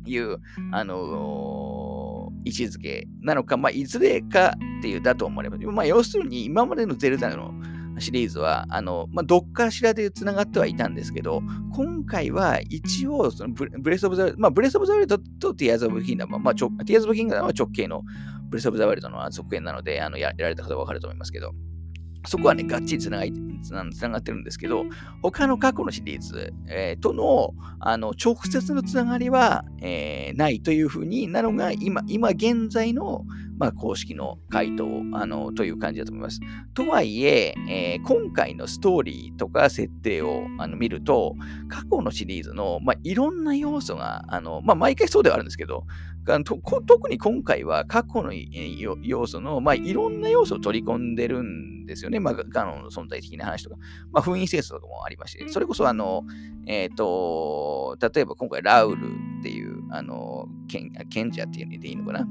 [0.06, 0.38] いう、
[0.70, 5.66] あの位置づけなのか、まあ、いずれかっていうだと思われます。
[5.66, 7.52] まあ、要するに、今までのゼルダの
[8.00, 11.42] シリーズは、あの、まあ、どっかしらで繋がってはいたんですけど、
[11.74, 18.02] 今回は一応、そのブレスオブザ、まあ、ブレスオブザワイルドとティアーズオブキンダム、まあ、ティアーズオブキンダムは直系の
[18.48, 21.52] ブレスオブザワイルドの続編なので、あのやられた方はわかると思いますけど、
[22.26, 23.26] そこはね、がっちりつなが
[23.62, 24.84] つながってるんですけど、
[25.22, 33.24] 他の過去のシリーズ、えー、とのあの直接のつながりは、えー、ないというふうになのが今、今現在の、
[33.58, 36.40] まあ、公式の回答あのという感じだと思います。
[36.74, 41.34] とはいええー、今回のストーリーとか設定をあの見ると、
[41.68, 45.84] 過去のシリーズの、まあ、いろんな要素が、あのまあ、毎回そうではあるんですけど、
[46.86, 48.32] 特に今回は過去の
[49.02, 52.20] 要素の、まあ、いろんな要素を取り込んでるんですよね。
[52.20, 53.76] まあ、ガノの存在的な話とか、
[54.12, 56.24] まあ、封印戦争とかもありまして、それこそ、あの、
[56.66, 59.06] えっ、ー、と、例えば今回ラウル
[59.40, 62.28] っていう、あの、賢者っていうのでいいのかな？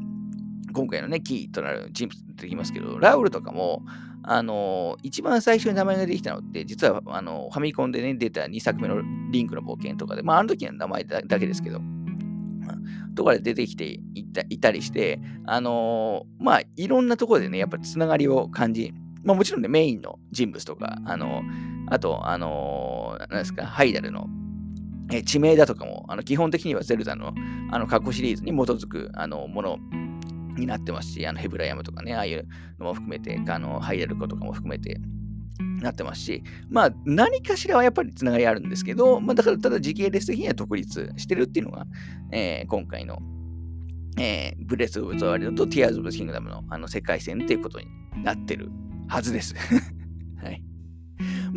[0.73, 3.83] 今回のね、キーとなる人物出てきますけど、ラウルとかも、
[4.23, 9.01] あの、一番最初に名前ができたのって、実はあのファミコンでね、出た2作目の
[9.31, 11.81] リンクの冒険とかで、まあ、あの時の名前だけですけど、
[13.15, 13.99] とかで出てきて
[14.49, 21.41] いたりして、あのー、まあ、いろんなところでね、やっぱりつながりを感じ、まあ、もちろんね、メインの人物とか、あの、
[21.87, 24.27] あと、あのー、なんですか、ハイダルの
[25.11, 27.33] え地名だとかも、あの基本的にはゼルダの
[27.71, 29.79] あの過去シリーズに基づくあのもの
[30.57, 32.47] になってますし、あのヘブライアムとかね、ああいう
[32.79, 34.99] のも含めて、あのハイダルコとかも含めて、
[35.81, 41.85] なってますし、まあ何かしらはやっぱりつながりあるんですけど、まあだからただ時系列的には独立してるっていうのが、
[42.31, 43.19] えー、今回の、
[44.19, 47.87] えー、ブレス・オブ・ザ・ワールドとティアーズ・オブ・キングダムのあの世界線っていうことに
[48.23, 48.69] なってる
[49.07, 49.55] はずです。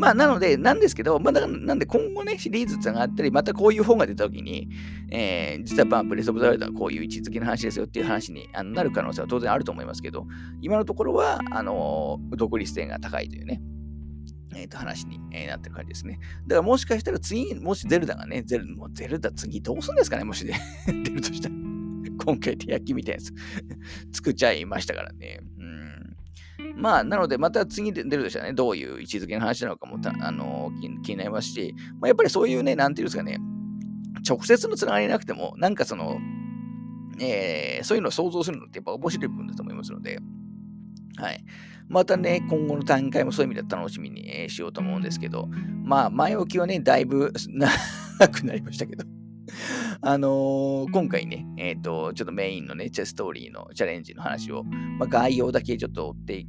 [0.00, 4.70] まあ、なので、なんですけど、まあ、だからなんで今後ね、シリーズつながったり、またこういう本が出たときに、
[5.10, 10.26] えー、実はまあ、ブレス・オブ・ザ・ワールドはこういう位置づけの話ですよっていう話になる可能性は当然あると思いますけど、
[10.62, 13.60] 今のところは、あのー、独立性が高いというね、
[14.56, 16.18] えー、と話に、え、なってる感じですね。
[16.46, 20.54] だからもしかしたら次、もしゼルダがね、ゼルもうゼルダ次どうするんですかね、もしで
[20.86, 21.54] 出るとしたら。
[22.24, 23.26] 今回手焼きみたいなや
[24.10, 25.40] つ 作っちゃいましたからね。
[25.58, 26.16] うん。
[26.76, 33.38] まあ、なので、また次で出るとしたらね、どういう位置づけの話なのかもあの気気になりますし、まあ、やっぱりそういうね、なんていうんですかね、
[34.28, 36.18] 直接のつながりなくても、なんかその、
[37.20, 40.18] えー、そういうのを想像するのってやっぱ面白い部分だと思いますので、
[41.16, 41.44] はい。
[41.88, 45.48] またね、今後の段階もそういう意味で楽しみに、えー、しようと思うんですけど、
[45.84, 47.32] まあ、前置きはね、だいぶ
[48.18, 49.04] 長くなりましたけど、
[50.02, 56.46] あのー、今回ね、えっ、ー、と、ちょっとメインのね、チェストーリーのチャレンジの話を、まあ、概要だけちょっと追ってい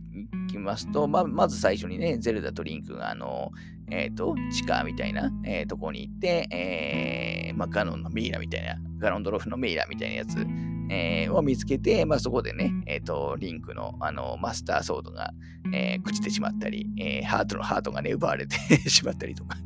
[0.49, 10.45] きますと、まあ、まず最初にね、ゼルダとリンクが、あのー、えっ、と、地下みたいな、えー、とこに行って、えー、まあ、ガノンのミイラみたいな、ガノンドロフのミイラみたいなやつ、
[10.89, 15.31] えー、を見つけて、まあ、そこでね、えっ、ー、と、リンクのあのマスターソードが、
[15.73, 18.57] えー、朽ちてしまったり、えー、ハートのハートがね、奪われて
[18.89, 19.57] しまったりとか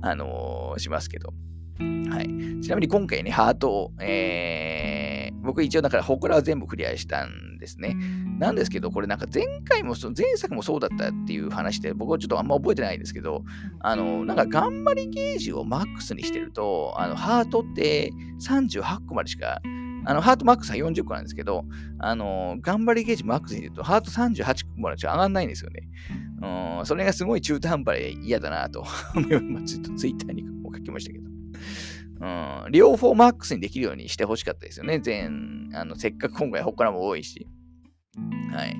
[0.00, 1.32] あのー、しますけど。
[1.78, 2.60] はい。
[2.60, 7.96] ちなみに今回ね、ハートを、えー、僕一応だから、ほこらは全部クリアしたんですね。
[8.38, 13.44] なんですけど、これなんか前回も、前作もそうだったっていう話で、僕はちょっとあんま覚えてないんですけど、
[13.80, 18.10] あの、なんか頑張りゲージをマックスにしてると、あの、ハートって
[18.40, 19.60] 38個までしか
[20.08, 21.64] あの、ハートマックスは40個なんですけど、
[21.98, 25.88] あの、頑張りゲージマックスに言うと、ハート38個までしか上がんないんですよね。
[26.78, 28.84] うん、それがすごい中途半端で嫌だなと、
[29.50, 31.27] まあ、ちょっとツイッターにも書きましたけど。
[32.20, 34.98] うん、両方マックスにできるようにしてほしかったですよね。
[34.98, 37.46] 全、あの、せっかく今回他も多いし。
[38.52, 38.76] はい。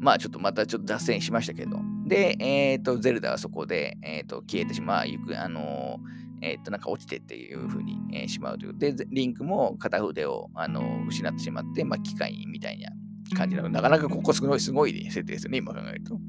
[0.00, 1.78] まあちょっとまたちょっと脱線しましたけど。
[2.06, 5.98] で、えっ、ー、と、ゼルダはそこで、えっ、ー、と、消えてしまう、ゆく、あの
[6.42, 8.78] えっ、と、なんか落ちてっていう風に、え、しまうという。
[8.78, 12.90] で、リンクも片腕を、あの失ってしまって、まあ、機械みたいな
[13.36, 13.74] 感じなので。
[13.74, 16.20] なかなかここすごい、すごい設定ですよね、今考えると。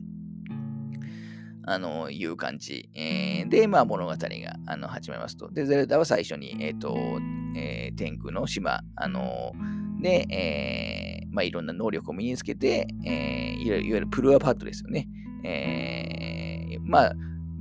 [1.67, 2.89] あの、いう感じ。
[2.95, 4.17] えー、で、まあ、物語が
[4.65, 5.51] あの始まりますと。
[5.51, 6.97] で、ゼルダは最初に、えっ、ー、と、
[7.57, 9.51] えー、天空の島、あの
[10.01, 15.09] で、えー、まあ、いろんな能力を身につけて、えー、いわゆるプルアパッドですよね。
[15.43, 17.13] えー、まあ、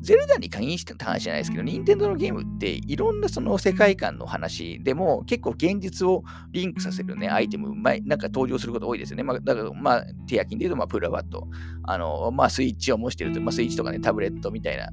[0.07, 9.25] ゼルダに限してた話じゃないですけど、任天堂のゲームっていろんなその世界観の話でも結構現実をリンクさせるね、アイテム、まあ、なんか登場すること多いですよね。
[9.25, 11.49] まあ、だから、まあ、手焼きで言うと、まあ、プラバット、
[11.83, 14.91] あの、まあ、スイッチを模してると、まあ、スイッチとかね、タブレットみたいな、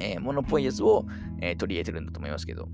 [0.00, 1.06] えー、ものっぽいやつを、
[1.40, 2.68] えー、取り入れてるんだと思いますけど、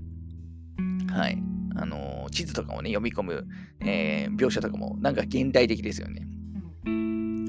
[1.11, 1.37] はい。
[1.75, 3.47] あのー、地図とかもね、読み込む、
[3.81, 6.25] えー、描写とかも、なんか現代的ですよね。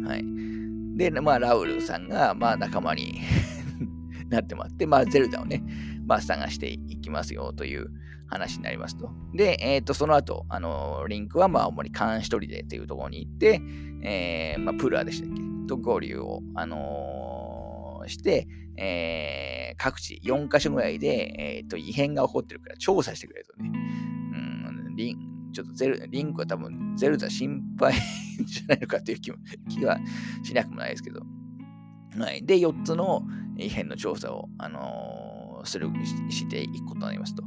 [0.06, 0.24] はい。
[0.98, 3.20] で、まあ、ラウルさんが、まあ、仲間に
[4.34, 5.62] なってもらって、まあ、ゼルダをね、
[6.06, 7.90] まあ、探していきますよという
[8.26, 9.10] 話になりますと。
[9.34, 13.60] で、えっ、ー、と、その後、あの、リンクは、まあ、主に監視取りでというところに行って、
[14.02, 15.42] えー、まあ、プーラーでしたっけ？
[15.66, 23.70] と合流を、あのー、して、えー、各地4カ所ぐらいで、え、ー、と、異変が起こってるから調査してくれるとね。
[23.72, 27.94] うん、リン、ちょっとゼル、リンクは多分、ゼルダ心配
[28.44, 29.32] じゃないのかという気
[29.68, 29.98] 気は
[30.42, 31.22] しなくもないですけど。
[32.18, 32.44] はい。
[32.44, 33.22] で、4つの
[33.56, 35.88] 異変の調査を、あのー、する、
[36.30, 37.42] していくことになりますと。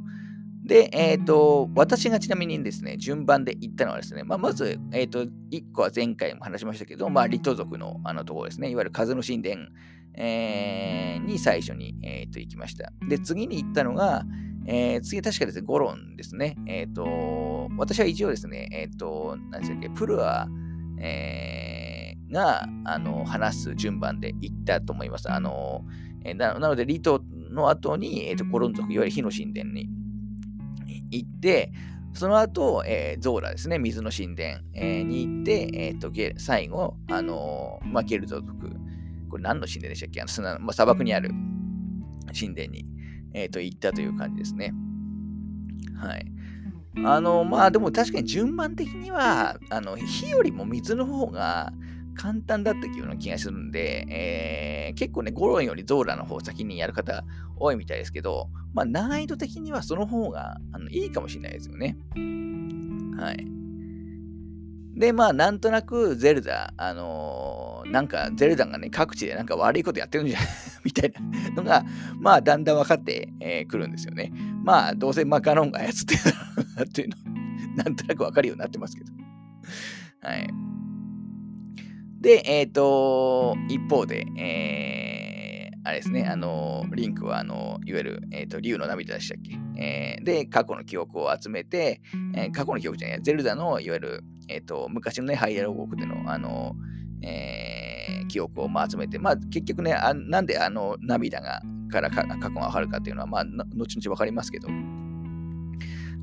[0.64, 9.68] で、えっ、ー、と、私がちなみにですね、順番で言ったのはですね、まあ、まず、えっ、ー、と、1個は前回も話しましたけど、まあ、リト族のあのところですね、いわゆる風の神殿、
[10.16, 12.92] えー、に最初に、えー、と行きました。
[13.08, 14.26] で、次に行ったのが、
[14.66, 16.58] えー、次確かですね、ゴロンですね。
[16.68, 20.48] えっ、と、私は一応ですね、えっ、と、何でしたっけ、プルア、
[21.00, 21.77] えー
[22.32, 25.32] が、あの、話す順番で行ったと思います。
[25.32, 25.86] あの、
[26.24, 29.90] えななので、リトの後に、えーと、コロン族、いわゆる火の神殿に
[31.12, 31.72] 行って、
[32.14, 38.72] その後、えー、ゾーラですね、水の神殿、えー、に行って、えーと、ゲ最後、あのー、まあ、ゲルゾ族、
[39.30, 40.22] これ何の神殿でしたっけ？
[40.22, 41.30] あの砂、まあ、砂漠にある
[42.38, 42.86] 神殿に、
[43.34, 44.74] えーと、行ったという感じですね。
[45.96, 46.26] はい。
[47.06, 51.72] あの、まあでも確かに順番的には、あの、火よりも水の方が、
[52.18, 57.24] 簡単だったような気がするんで、えー、結構ね、ゴロンよりゾーラの方先にやる方
[57.58, 61.98] 多いみたいですけど、まあ、難易度的にはその方があのいいかもしれないですよね。
[63.18, 63.48] はい。
[65.00, 70.48] で、まあ、なんとなく、ゼルダ、あのー、なんか、ゼルダがね、各地でなんか悪いことやってるんじゃない？
[70.86, 71.86] みたいなのが、
[72.20, 74.34] まあ、だんだん分かってく、えー、るんですよね。
[74.64, 79.12] まあ、どうせマカロンが操ってるっていうの、なんとなく分かるようになってますけど。
[80.22, 80.67] はい。
[82.28, 92.02] で、えっ、ー、と、一方で、えー、あれですね、あの、リンクは、あの、いわゆる、えっ、ー、と、竜の涙でしたっけ、えー、で、過去の記憶を集めて、
[92.36, 96.76] えー、過去の記憶じゃない、ゼルダの、いわゆる、えっ、と、昔のね、ハイエロ王国での、あの、
[97.22, 104.68] えー、記憶を、まあ、集めて、まあ、結局ねあ、なんであの涙がから過去がわかるかっていうのは、まあ、後々わかりますけど、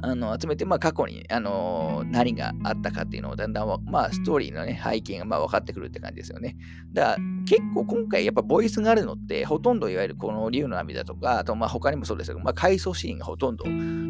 [0.04, 6.56] あの集めて、まあ、過去に、あの、何があったかっていうのをだんだん、まあ、ストーリーの、ね、背景がまあ分かってくるって感じですよね。
[6.92, 13.64] だから結構今回やっぱボイスがあるのってほとんどいわゆるこの竜の涙とか、あとまあ他にもそうですけど、まあ、回想シーンがほとんど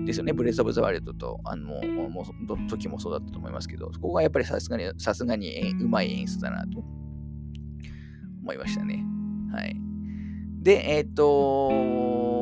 [0.05, 0.33] ですよね。
[0.33, 1.81] ブレス・オブ・ザ・ワイルドと、あの
[2.11, 6.81] もう時もそうだったと思いますけど、そこがやっぱりさすがに、さすがにうまい演出だなと
[8.43, 9.05] 思いましたね。
[9.53, 9.77] はい。
[10.61, 12.34] で、えっ、ー、と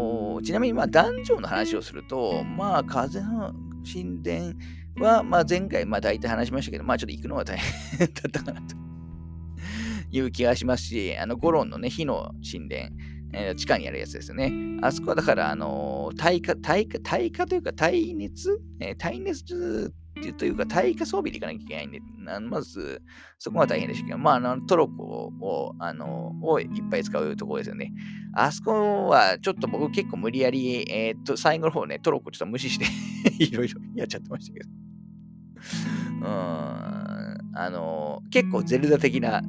[0.42, 3.52] ちなみに、まあ、男女の話をすると、まあ、風の
[3.90, 4.54] 神殿
[4.98, 8.76] は、まあ、前回、まあ、大体話しましたけど、まあ、ちょっと行くのが大変だったかなと。
[10.10, 12.90] いう気がしますし、あの、ゴロンのね、火の神殿、
[13.32, 14.52] えー、地下にあるやつですよね。
[14.82, 19.92] あそこはだから、あのー、耐火、耐火、耐火というか耐熱、えー、耐熱
[20.36, 22.00] というか、耐火装備でいかなきゃいけないんで、
[22.48, 23.02] まず、
[23.38, 27.92] そこが大変でしたけど、まあ、あのトロッコを、あの、をいっぱい使うところですよね。
[28.34, 32.86] あそこは、ちょっと僕結構無理やり、えー、っと、最後の方ね、トロッコちょっと無視して
[33.42, 34.70] いろいろやっちゃってましたけど。
[36.20, 39.42] うん、あの、結構ゼルダ的な、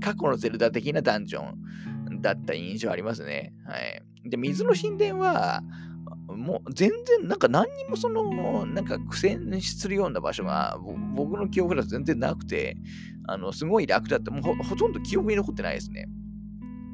[0.00, 3.52] 過去のゼルダ的なダンジョンだった印象ありますね。
[3.66, 4.30] はい。
[4.30, 5.62] で、水の神殿は、
[6.34, 10.78] もう全然なんか何にもそのなんか苦戦するような場所が
[11.14, 12.76] 僕の記憶だと全然なくて
[13.26, 16.08] あのすごい楽だってもうほとんど記憶に残ってないですね。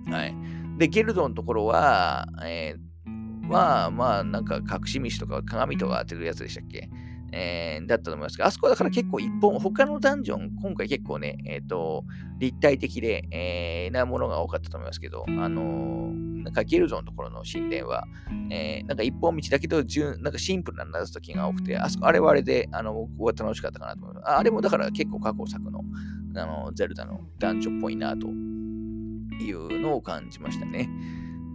[0.07, 0.35] はい。
[0.79, 3.11] で、ゲルドのところは、えー、
[3.47, 6.89] まあまあなんか隠し道とか鏡とか当てるやつでしたっけ？
[7.33, 12.05] えー、だったと思いますが、あそこだから結構一本、他のダンジョン、今回結構ね、えっ、ー、と、
[12.39, 16.13] 立体的で、えー、なものが多かったと思いますけど、あの、
[16.43, 18.05] なんかギルドのところの神殿は、
[18.51, 19.83] えー、なんか一本道だけど、
[20.19, 24.31] なんかシンプルな謎解きが多くて、あそこ、あれはあれで、あの、僕は楽しかったかなと思います。
[24.31, 25.83] あれもだから結構過去作の、
[26.37, 30.89] あの、ゼルダのダンジョンっぽいなというのを感じましたね。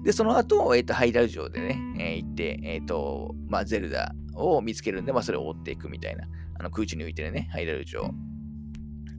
[0.05, 6.25] で、その後、えっ、ー、と、ハイダル城でね、えー、行って、えっ、ー、と、まあ、ゼルダを見つけるんで、まあ、それを追っていくみたいな、
[6.59, 8.11] あの空中に浮いてるね、ハイダル城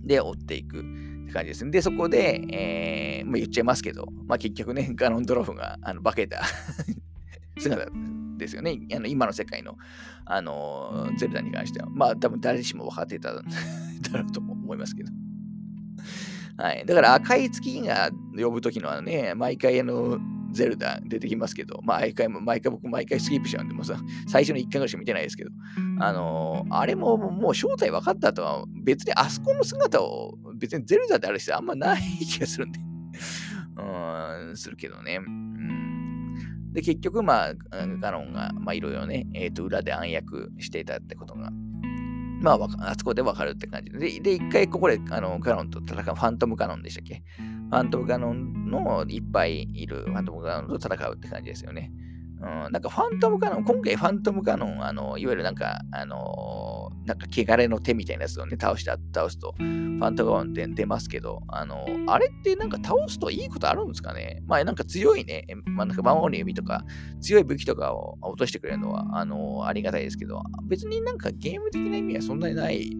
[0.04, 0.82] で追っていくっ
[1.26, 1.72] て感じですね。
[1.72, 6.42] で、そこで、えー、まあ、言っちゃいますけど、まあ、結局ね、ガノンドロフがあの化けた
[7.58, 7.90] 姿
[8.38, 8.78] ですよね。
[8.94, 9.76] あの今の世界の、
[10.24, 11.88] あのゼルダに関しては。
[11.90, 13.42] まあ、多分誰しも分かってた だ
[14.12, 15.10] ろうと思いますけど。
[16.58, 16.86] はい。
[16.86, 20.20] だから赤い月が呼ぶときのはね、毎回あの、
[20.56, 23.96] ゼルダ出てきますけど、まあ、毎回、毎回僕、毎回スキップしちゃうんで、もさ、
[24.26, 25.50] 最初の1回ぐらいしか見てないですけど、
[26.00, 32.80] あのー、あれももう正体分かった後は、別にあそこの姿を、別にゼルダである必要あんまない気がするんで、
[33.78, 35.20] うん、するけどね。
[35.26, 37.54] うんで、結局、まあ、
[38.00, 41.50] ガロンが、まあ、いろいろね、えっ、ー、と、裏で暗躍していたってことが
[42.40, 44.20] まあ、あそこでわかるって感じで。
[44.20, 47.22] で、一回ここであのカノンと戦う、ファントムカノンでしたっけ？
[47.70, 51.92] ファントムカノンのいっぱいいるファントムカノンと戦うって感じですよね。
[52.38, 64.42] うん、なんかファントムカノン、今回ファントムカノン、あの、いわゆるなんか、あのー、なんか汚れの手みたいなやつをね、倒して、倒すと、ファントムカノンって出ますけど、あのー、あれってなんか倒すといいことあるんですかね？
[64.46, 66.84] まあなんか強いね、まあなんか守り指とか、
[67.20, 72.94] 強い武器とかを落としてくれるのは、あのー、ありがたいですけど、別になんかゲーム的な意味はそんなにない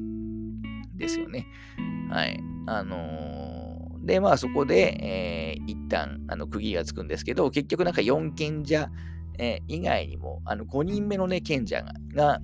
[0.96, 1.46] ですよね。
[2.08, 2.40] はい。
[2.68, 3.45] あの
[4.07, 8.90] で、まあそこで、えー、一旦、あの、釘がつくんですけど、結局なんか4賢者、
[9.38, 11.84] えー、以外にも、あの、5人目のね、賢者
[12.14, 12.40] が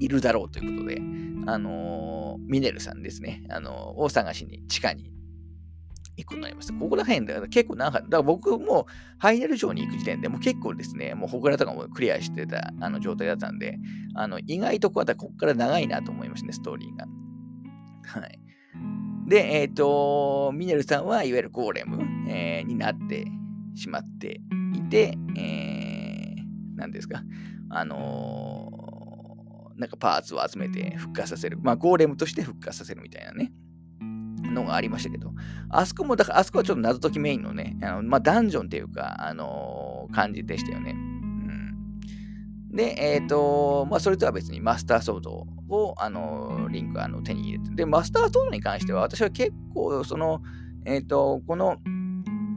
[0.00, 1.00] いるだろうということで、
[1.46, 5.14] あのー、ミネルさんですね、あのー、を探しに、地下に
[6.16, 6.72] 行くことになります。
[6.72, 8.00] ここら辺だから結構長か。
[8.00, 8.86] だから僕も
[9.18, 13.78] ハイネル城に行く時点でもう結構ですね、もう祠とかもクリアしてたあの状態だったんで、
[14.14, 17.06] あの意外とここから長いなと思いましたね、ストーリーが。
[18.20, 18.38] はい。
[19.26, 23.26] で、えっ、ー、と、ミネルさんはいわゆるゴーレム、えー、になって
[23.74, 24.40] しまって
[24.74, 26.14] いて、えー
[26.76, 27.22] 何ですか、
[27.70, 31.58] あのー、なんかパーツを集めて復活させる。
[31.60, 33.52] まあ、ゴーレムとして復活させるみたいなね、
[34.42, 35.32] のがありましたけど、
[35.70, 40.94] あそこも、だからあそこはちょっと謎解きメインのね、あのまあ、ダンジョンっていうか、あのー、感じでしたよね。
[42.74, 50.42] で、えっ、ー、と、まあ、それとは別にマスターソードを、あのリンクあの手に入れて、で、マスターソードに関しては、私は結構、その、
[50.84, 51.78] えっ、と、この、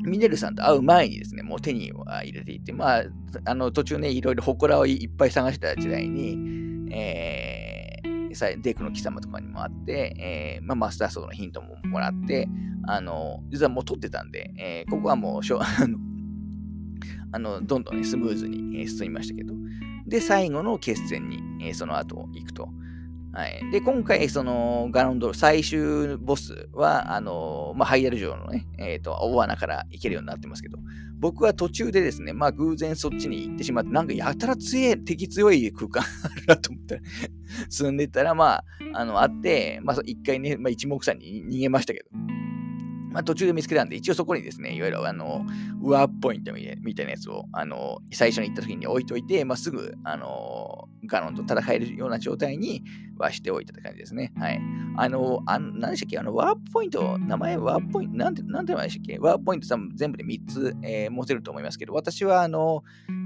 [0.04, 3.04] ミネルさんと会う前にですね、もう手には入れていて、まあ、
[3.46, 12.48] あの途中ね、いろいろ祠をいっぱい探した時代に、えー、デクの貴様とかにもあって、えーまあ、マスターソードのヒントももらって、
[12.88, 15.60] あの、実はもう取ってたんで、えー、ここはもうしょ
[17.32, 19.54] あの、どんどんね、スムーズに進みましたけど、
[20.08, 22.70] で、最後の決戦に、えー、その後行くと。
[23.34, 23.62] はい。
[23.72, 30.80] で、今回、その、ガロンドル、最終ボスは、あの、まあ、ハイダル城のね、えっ、ー、と、大穴から行けるようになってますけど、
[31.20, 37.02] 僕は途中でですね、まあ、偶然そっちに行ってしまって、なんかやたら強い、敵強い空間あるなと思ったら
[37.70, 42.10] 進んでったら、まあ、あの、あって、まあ、一回ね、まあ、一目散に逃げましたけど、
[43.18, 45.44] まあ、途中で見つけたんで、一応そこにですね、いわゆるあの、
[45.82, 52.84] ウアーポイントみたいなやつを、あの、最初に行った時に置いといて、まあ、すぐ、あの、ガノンと戦えるような状態に
[53.18, 54.34] はしておいたって感じですね。
[54.38, 54.62] はい。
[54.98, 56.20] あの、あ何でしたっけ？
[56.20, 59.18] あの、ワープポイント、名前ワープポイント、なんて、なんて名前でしたっけ？
[59.18, 62.84] ワープポイント多分全部で3つ、えー、持てると思いますけど、私は、あの、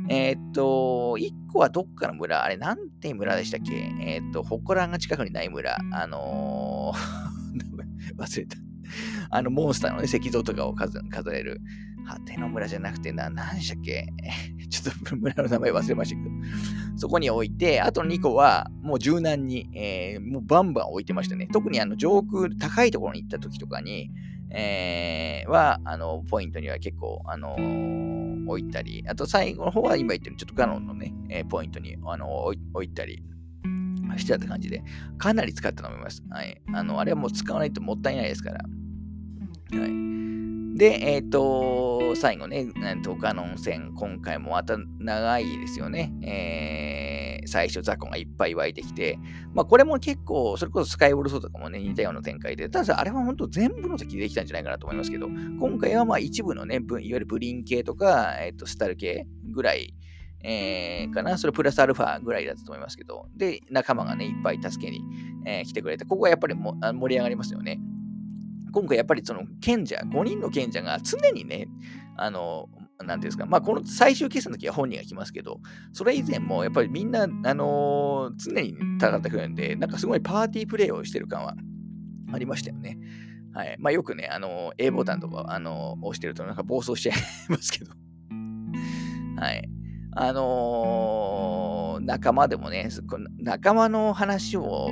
[0.07, 3.73] えー、っと、1個はどっかの村、あれ、なんて村でしたっけ？
[3.73, 8.70] えー、っと、祠が近くにない村、あのー、 忘れた。
[9.32, 11.01] あの、モンスターのね、石像とかを飾
[11.32, 11.61] れる。
[12.05, 14.07] 果ての村じゃなくてな、何でしたっけ？
[14.69, 16.29] ちょっと村の名前忘れましたけど。
[16.97, 21.47] そこに置いて、あと2個はもう柔軟に、えー、もうバンバン置いてましたね。
[21.51, 24.11] 特にあの上空、高いところに行った時とかに、
[24.49, 33.23] えー、は、あの、ポイントには結構、あのー、置いたり、あと最後の方は今言ってるちょっとガノンのね、えー、ポイントに、あの置いたり
[34.17, 34.84] してたって感じで、
[35.17, 36.23] かなり使ったと思います。
[36.29, 36.61] はい。
[36.73, 38.65] あの、あれはもう使わないともったいないですから。
[39.74, 40.78] はい。
[40.78, 46.13] で、えっ、ー、と、最後ね、なんとガノン戦、今回もまた長いですよね。
[46.24, 49.19] えー、最初雑魚がいっぱい湧いてきて、
[49.53, 59.93] まあこれも結構、それこそスカイウォルソーとかもね、似たような展開で、ただあれは本当全部の敵できたんじゃないかなと思いますけど、今回はまあ一部のね、いわゆるブリン系とか、えっ、ー、と、スタル系ぐらい
[60.43, 65.01] えー、かな、それプラスアルファぐらいだったと思いますけど、で、仲間がね、いっぱい助けに、
[65.45, 67.80] えー、来てくれて、ここはやっぱりも盛り上がりますよね。
[68.72, 71.67] 今回やっぱりその賢者、5人の賢者が常にね、
[72.17, 72.69] あの、
[73.03, 75.59] なんですか、まあ、この最終決戦の時は本人が来ますけど、
[75.93, 81.55] それ以前もやっぱりみんな、あのー、常に戦ってくれるんで、なんかすごいパーティープレイをしてる感は
[82.34, 82.97] ありましたよね。
[83.53, 83.76] はい。
[83.80, 87.17] まあ、よくね、あのー、A ボタンとか、あのー、押してるとなんか暴走しちゃい
[87.49, 87.91] ますけど。
[89.38, 89.67] はい。
[90.13, 92.89] あの仲間でもね、
[93.39, 94.89] 仲間の話を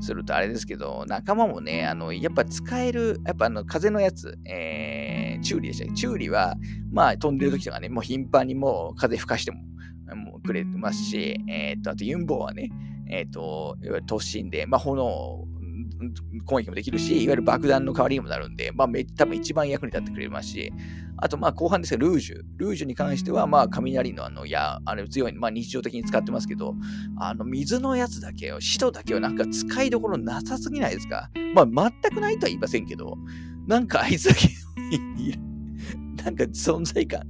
[0.00, 5.94] するとあれですけど、仲間もね、あの、やっぱ使える、やっぱあの、風のやつ、えー、チューリーでしたっけ？
[5.94, 6.56] チューリーは、
[6.90, 9.58] まあ、飛んでる時とかね、もう頻繁にもう風吹かしても、
[10.14, 12.70] もうくれてますし、えっ、と、あとユンボはね、
[13.08, 15.44] えっ、と、いわゆる突進で、まあ、炎
[16.46, 20.72] 攻撃もできるし、いわゆる爆弾の代わりにもなるんで、まあ、め多分一番役に立ってくれますし、
[21.18, 22.42] あと、まあ、後半ですが、ルージュ。
[22.56, 26.74] ルージュに関しては、まあ、雷のあの、や、あれ強い、まあ、日常的に使ってますけど、
[27.18, 31.30] あの、水のやつだけを、使徒だけはなんか使いどころなさすぎないですか？
[31.54, 33.18] まあ、全くないとは言いませんけど、
[33.66, 34.48] なんかあいつだけ
[36.24, 37.22] なんか存在感、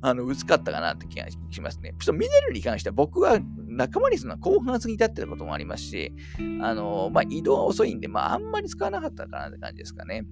[0.00, 1.94] あの、薄かったかなって気がしますね。
[1.98, 3.38] ちょっとミネルに関しては僕は
[3.76, 6.12] 仲間にするのは後半過ぎ立ってこともありますし、
[6.60, 10.24] あの、まあ、移動は遅いんで、まあ、あんまり使わなかったかなって感じですかね。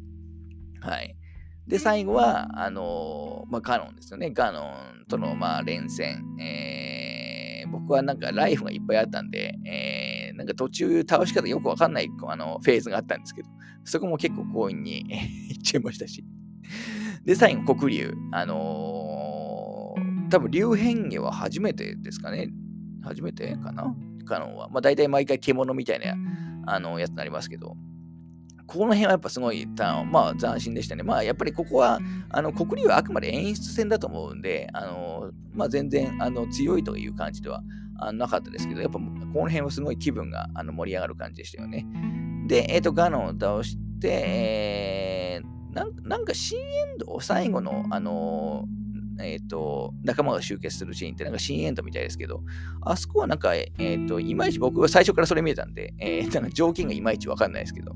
[0.81, 1.17] はい。
[1.67, 4.31] で、最後は、あの、まあ、ガノンですよね。
[4.33, 6.25] ガノンとの、まあ、連戦。
[6.41, 13.49] えー、僕はなんかライフがいっぱいあったんで、えー、なんか途中倒し方よくわかんないあのフェーズがあったんですけど、
[13.85, 15.01] そこも結構強引に
[15.51, 16.25] いっちゃいましたし。
[17.25, 18.15] で、最後、黒竜。
[18.33, 22.49] あのー、多分、竜変化は初めてですかね。
[23.03, 23.95] 初めてかな？
[24.27, 24.69] カノンは。
[24.69, 26.15] まあ、大体毎回獣みたいな、
[26.67, 27.77] あの、やつになりますけど、
[28.67, 31.03] この辺はやっぱすごい、まあ、斬新でしたね。
[31.03, 31.99] まあ、やっぱりここは、
[32.29, 37.63] あの、国竜はあくまで演出戦だと思うんで、あの、まあ、全然、あの、強いという感じでは
[38.13, 41.85] なかったですけど、やっぱ、この辺はすごい気分があの盛り上がる感じでしたよね。
[42.47, 46.63] で、えっ、ー、と、ガノンを倒して、えーなんなんか新エ
[46.97, 48.90] ンド、最後の、あのー、
[49.23, 52.43] えっ、ー、と、仲間が集結するシーンってなんか新エンドみたいですけど、
[52.83, 57.95] あそこはなんか、えっ、ー、と、いまいち僕は最初からそれ見えたんで、えー、なんか条件がいまいちわかんないですけど、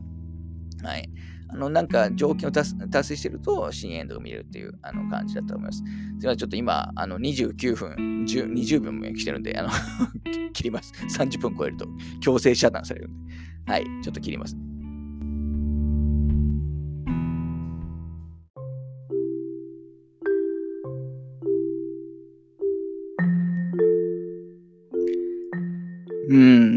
[0.83, 1.09] はい。
[1.49, 5.83] あの、なんか条件を達成してると、新エンドが見れるっていうあの感じだと思います。
[6.19, 9.71] ではちょっと今、あの29分、20分も来てるんで、あの
[10.53, 10.93] 切ります。
[11.17, 11.87] 30分超えると
[12.21, 13.35] 強制遮断されるんで。
[13.67, 14.57] はい、ちょっと切ります。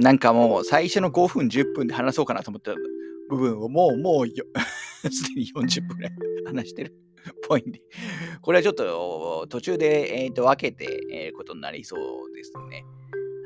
[0.08, 2.74] なんかもう最初の5分、10分で話そうかなと思った
[3.30, 4.28] 部分をもう、もう
[5.12, 6.14] すでに40分ぐらい
[6.46, 6.96] 話してる
[7.46, 7.80] ポイント。
[8.42, 12.86] これはちょっと途中で、えー、と分けて、えー、ことになりそうですね。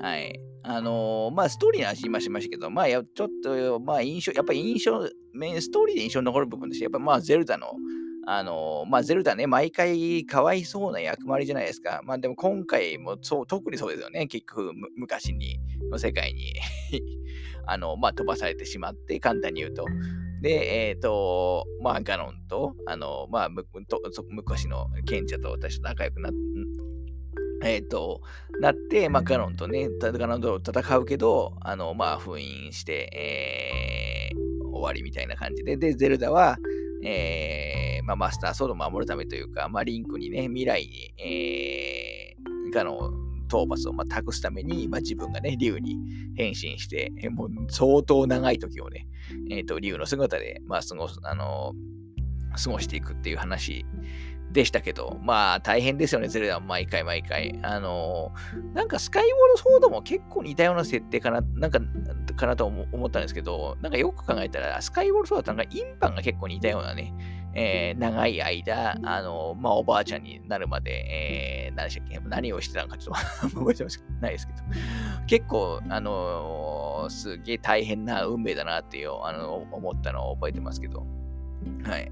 [0.02, 0.40] はい。
[0.62, 7.74] あのー、まあ、ストーリーの話今しましたけど、まあ、ちょっと、まあ、印象、やっぱり印象、メインストーリーで印象に残る部分ですし、やっぱまあ、ゼルダの、
[8.26, 12.02] あの、まあ、ゼルダね、毎回かわいそうな役回りじゃないですか。
[12.04, 14.28] まあ、でも今回もそう、特にそうですよね。
[14.28, 15.60] 結局、昔に、
[15.90, 16.54] の世界に
[17.66, 19.86] あの、まあ、飛ばされてしまって、簡単に言うと。
[20.42, 26.38] で、えっ、ー、と、まあ、ガノンと、あの、まあ、昔の賢者と私と仲良くなって、
[27.64, 28.22] えっ、ー、と、
[28.60, 36.58] なって、まあ、ガノンとね、ガノンと戦うけど、あの、まあ、封印して、えー、終わりみたいな感じで、で、ゼルダは、
[37.04, 43.12] えー、まあ、マスターソードを守るためというか、まあ、リンクにね、未来に、えー、がの
[43.48, 45.98] 討伐をまあ託すために、まあ、自分がね、竜に
[46.36, 49.08] 変身して、もう相当長い時をね、
[49.50, 51.74] えっ、ー、と、竜の姿で、まあ、過ごす、あの
[52.64, 53.86] 過ごしていくっていう話
[54.54, 57.58] でしたけど、まあ大変ですよね、ゼルダは毎回毎回。
[57.64, 61.80] あのー、なんかスカイウォールソードも結構似たような設定かな、なんか、
[62.36, 67.14] かなと思ったんですけど、なんかよく考えたら、スカイウォールソードってなんかインパンが結構似たようなね、
[67.54, 73.86] えー、長い間、あのー、まあおばあちゃんになるまで、えー、何でしたっけ、何をしてたのかちょっと 覚えて
[74.22, 74.60] ないですけど、
[75.28, 81.06] 結構、あのー、すげえ大変な運命だなっていう、あの思ったのを覚えてますけど、
[81.84, 82.12] はい。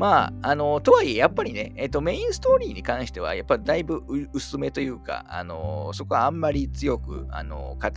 [0.00, 7.90] まあ、あの、とはいえ、やっぱりね、えっと、メインストーリーに関しては、やっぱりだいぶ薄めというか、あの、そこはあんまり強く、あの、語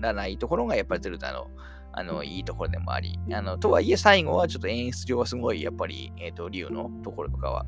[0.00, 1.46] らないところが、やっぱりゼルダの、
[1.92, 7.64] あの、いいところでもあり、あの、とはいえ、最後はちょっと演出上はすごい、やっぱり、えっと、竜のところとかは、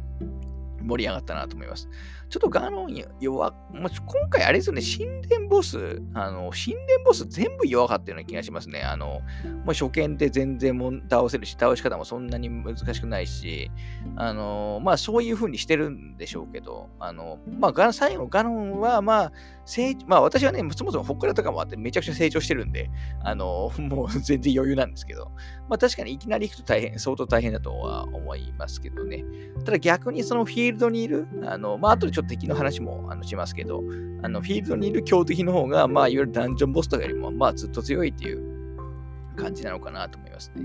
[0.82, 1.88] 盛り上がったなと思います。
[2.28, 8.82] ちょっとガノン弱、もう今回あれですよね、神殿ボス、あの、神殿ボス全部弱かったような気がしますね。
[8.82, 9.20] あの、
[9.64, 13.70] もう初見で全然も倒せるし、倒し方もそんなに難しくないし、
[14.16, 19.32] あの、まあそういう風にしてるんでしょうけど、あの、まあ最後ガノンは、まあ、
[19.64, 22.90] 成まあ私はね、そもそもほっからとかもあってめちゃくちゃ成長してるんで、
[23.22, 25.32] あの、 もう全然余裕なんですけど、
[25.68, 29.24] まあ確かにいきなり行くと大変、相当大変だとは思いますけどね。
[29.64, 33.82] ただ逆にそのフィールドにいる、あの、まあ後でちょっと敵の話もあのしますけど、
[34.22, 38.40] あの、フィールドにいる強敵の方が、まあいわゆるダンジョンボスとかよりも、まあずっと強いっていう
[39.36, 40.64] 感じなのかなと思いますね。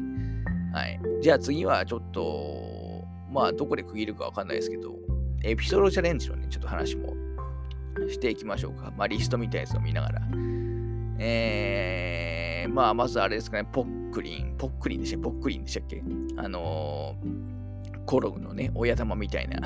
[0.71, 0.97] はい。
[1.21, 4.95] じゃあ次はちょっと、まあどこで区切るかわかんないですけど、
[5.43, 7.13] エピソードチャレンジのね、ちょっと話も
[8.09, 8.93] していきましょうか。
[8.95, 10.21] まあリストみたいなやつを見ながら。
[11.19, 15.23] えー、まあまずあれですかね、ポックリン、ポックリンでしたっけ？
[15.25, 16.01] ポックリンでしたっけ？
[16.37, 19.59] あのー、コログのね、親玉みたいな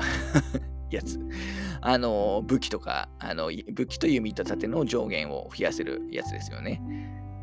[0.90, 1.20] やつ。
[1.80, 6.82] あの、武器とか、あの武器と弓と盾の上限を増やせるやつですよね。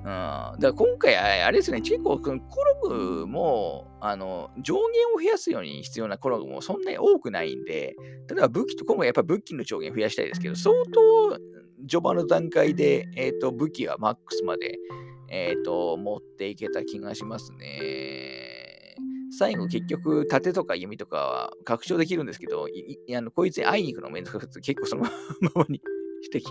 [0.04, 4.84] うん、だから今回、あれですね、結構、コログも、あの、上限
[5.16, 7.96] を増やすように必要なコログもそんなに多くないんで、
[8.30, 11.40] 例えば武器と、今回やっぱ武器の上限増やしたいですけど、相当
[11.88, 14.78] 序盤の段階で、えっ、ー、と、武器はマックスまで、
[15.30, 18.53] えっ、ー、と、持っていけた気がしますね。
[19.38, 22.68] 最後結局、盾とか弓とかは拡張できるんですけど、
[23.16, 25.04] あのこいつに会いに行くのめんどくさくて結構その
[25.42, 25.82] ままに
[26.22, 26.42] して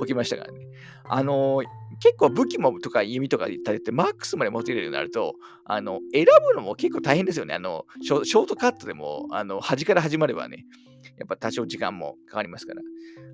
[0.00, 0.66] おきましたからね。
[1.04, 1.66] あのー、
[2.00, 7.54] 結構武器もとか弓とか盾ってマックスまで持てるようになると、あの、選ぶのも結構大変ですよね。
[7.54, 10.64] あの、ショートカットでも、あの、端から始まればね、
[11.20, 12.82] やっぱ多少時間もかかりますから。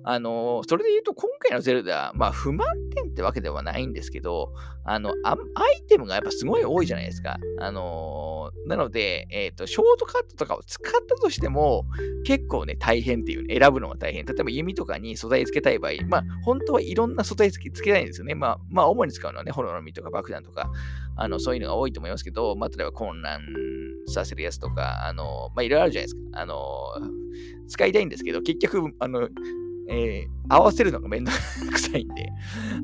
[0.03, 4.53] あのそれで言うと今回のゼルダ、まあ不満点ってわけではないんですけど、
[4.85, 7.37] あの、アイテムがやっぱすごい多いじゃないですか。
[7.59, 11.85] あのなので、えっ、ー、と、ショートカットとかを使ったとしても、
[12.25, 14.25] 結構ね、大変っていうね、選ぶのが大変。
[14.25, 18.35] 例えば弓とかに素材つけたい場合、まあ、本当はいろんな素材つけつけたいんですよね。
[18.35, 20.71] まあ、まあ、主に使うのはね、炎の実とか爆弾とか、
[21.15, 23.41] あの、そういうのが多いと思いますけど、まあ、例えば混乱
[24.07, 26.39] させるやつとか、あの、まあ、いろいろあるじゃないですか。
[26.39, 26.55] あの、
[27.67, 29.29] 使いたいんですけど、結局、あの、
[29.89, 32.29] えー、合わせるのがめんどくさいんで、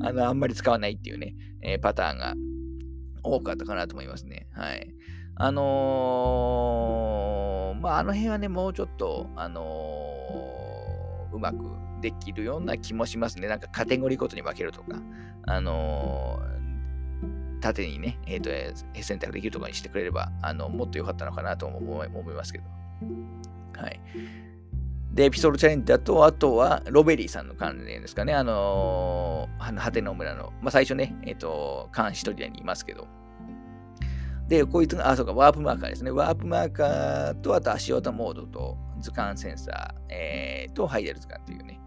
[0.02, 2.34] あの、あんまり使わないっていうね、えー、パターンが
[3.22, 4.46] 多かったかなと思いますね。
[4.52, 4.94] はい。
[5.36, 9.62] あのー、まあ、あの辺はね、もうちょっと、あの、
[11.32, 11.58] うまく
[12.00, 13.48] できるような気もしますね。
[13.48, 15.02] なんかカテゴリーごとに分けるとか、
[15.42, 16.40] あの、
[17.60, 22.64] 縦にね、えっ、ー、と、選択できるとかにしてくれれば、あの、もっと良かったのかなと思いますけど。
[23.80, 24.00] はい。
[25.14, 28.34] で、エピソードチャレンジだと、あとは、ロベリーさんの関連ですかね。
[28.34, 33.06] あのー、果ての村の、まあ、最初ね、えっ、ー、と、監視取りにいますけど。
[34.48, 36.10] で、こいつが、あ、そうか、ワープマーカーですね。
[36.10, 41.80] ワープマーカーと、あと足音モードと、図鑑センサー、えー、と、ハイデル図鑑っていうね。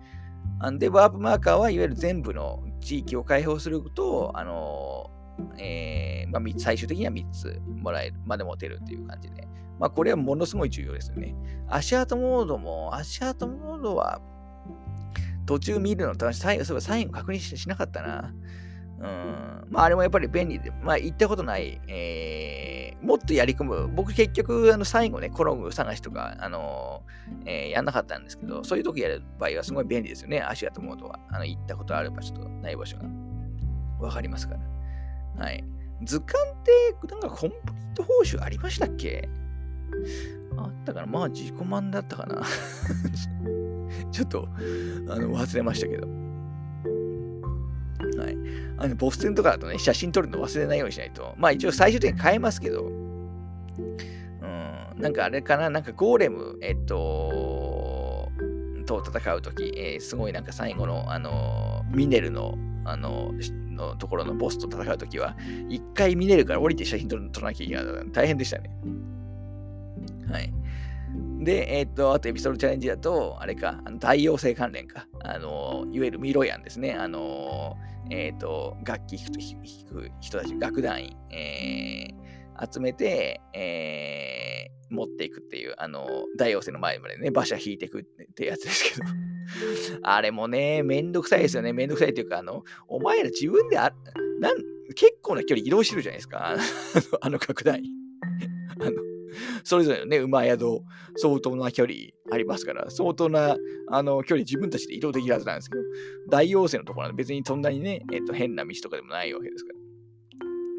[0.80, 5.07] で、ワープマーカーはいわゆる全部の地域を開放すると、あの、
[5.58, 9.48] えーまあ、最終的には3つもらえる、まで持てるっていう感じで。
[9.80, 11.36] まあ、これはものすごい重要ですよね。
[11.68, 14.22] 足跡モードも、足跡モードは、
[15.46, 18.34] 途中見るの、最後、そういえばサインを確認しなかったな。
[19.00, 19.68] うん。
[19.70, 23.88] まあ、あれもやっぱり便利で、まあ、行ったことない、えー、もっとやり込む。
[23.88, 30.42] 僕結局、あの、最後ね、コログ探しとか、あのー、えー、やんなかったんですけど、そういう時やる場合はすごい便利ですよね。
[30.42, 31.20] 足跡モードは。
[31.30, 33.06] あの、行ったことある場所とない場所が
[34.00, 34.76] わかりますから。
[35.38, 35.64] はい。
[36.04, 39.28] 図鑑って、なんかコンプリート報酬ありましたっけ？
[40.58, 42.42] あったかなまあ自己満だったかな
[44.12, 44.48] ちょっと、
[45.10, 46.08] あの、忘れましたけど。
[48.20, 48.38] はい。
[48.78, 51.34] あの、ボス戦とかだとね、写真撮るの忘れないようにしないと。
[51.38, 58.30] まあ一応最終的に変えますけど、うん、なんかあれかな、なんかゴーレム、えっと、
[58.88, 63.34] と戦うとき、えー、すごいなんか最後の、あの、ミネルの、あの、
[63.78, 65.38] のところのボスと戦うときは、
[65.69, 67.86] 一回見れるから降りて写真撮らなきゃいけない。
[68.11, 68.69] 大変でしたね。
[70.30, 70.51] はい。
[71.39, 75.07] で、えっ、と、あとエピソードチャレンジだと、あれか、あの太陽性関連か。
[75.23, 76.93] あの、いわゆるミロヤンですね。
[76.93, 77.78] あの、
[78.09, 79.39] えっ、と、楽器弾く
[80.19, 82.26] 人たち、楽団員、えー、
[82.72, 88.03] 集めて、えー、持っていくっていう、あの、大王星の前までね、馬車引いていくっ
[88.36, 89.05] てやつですけど。
[90.03, 91.74] あれもね、めんどくさいですよね。
[91.74, 93.93] めんどくさいっていうか、あの、お前ら自分であ、
[94.39, 94.55] なん、
[94.95, 96.55] 結構な距離移動してるじゃないですか。
[97.22, 97.91] あの、楽団員。
[98.80, 98.91] あの、
[99.64, 100.82] それぞれのね、馬宿、
[101.16, 101.95] 相当な距離
[102.32, 103.58] ありますから、相当な
[103.89, 105.84] あの距離自分たちで移動できるはずなんですけど、
[106.30, 109.76] 大王星のところは別にそんなにね、えっ、と、変な道とかでもないわけですから。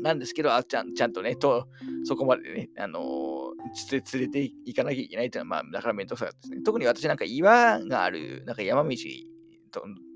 [0.02, 1.68] なんですけど、あちゃんちゃんとね、と
[2.04, 3.52] そこまでね、あの、
[3.90, 6.62] 連れて行かなきゃいけないっていうのは、まあ、だからめんどくさかったですね。
[6.62, 8.96] 特に私なんか岩がある、なんか山道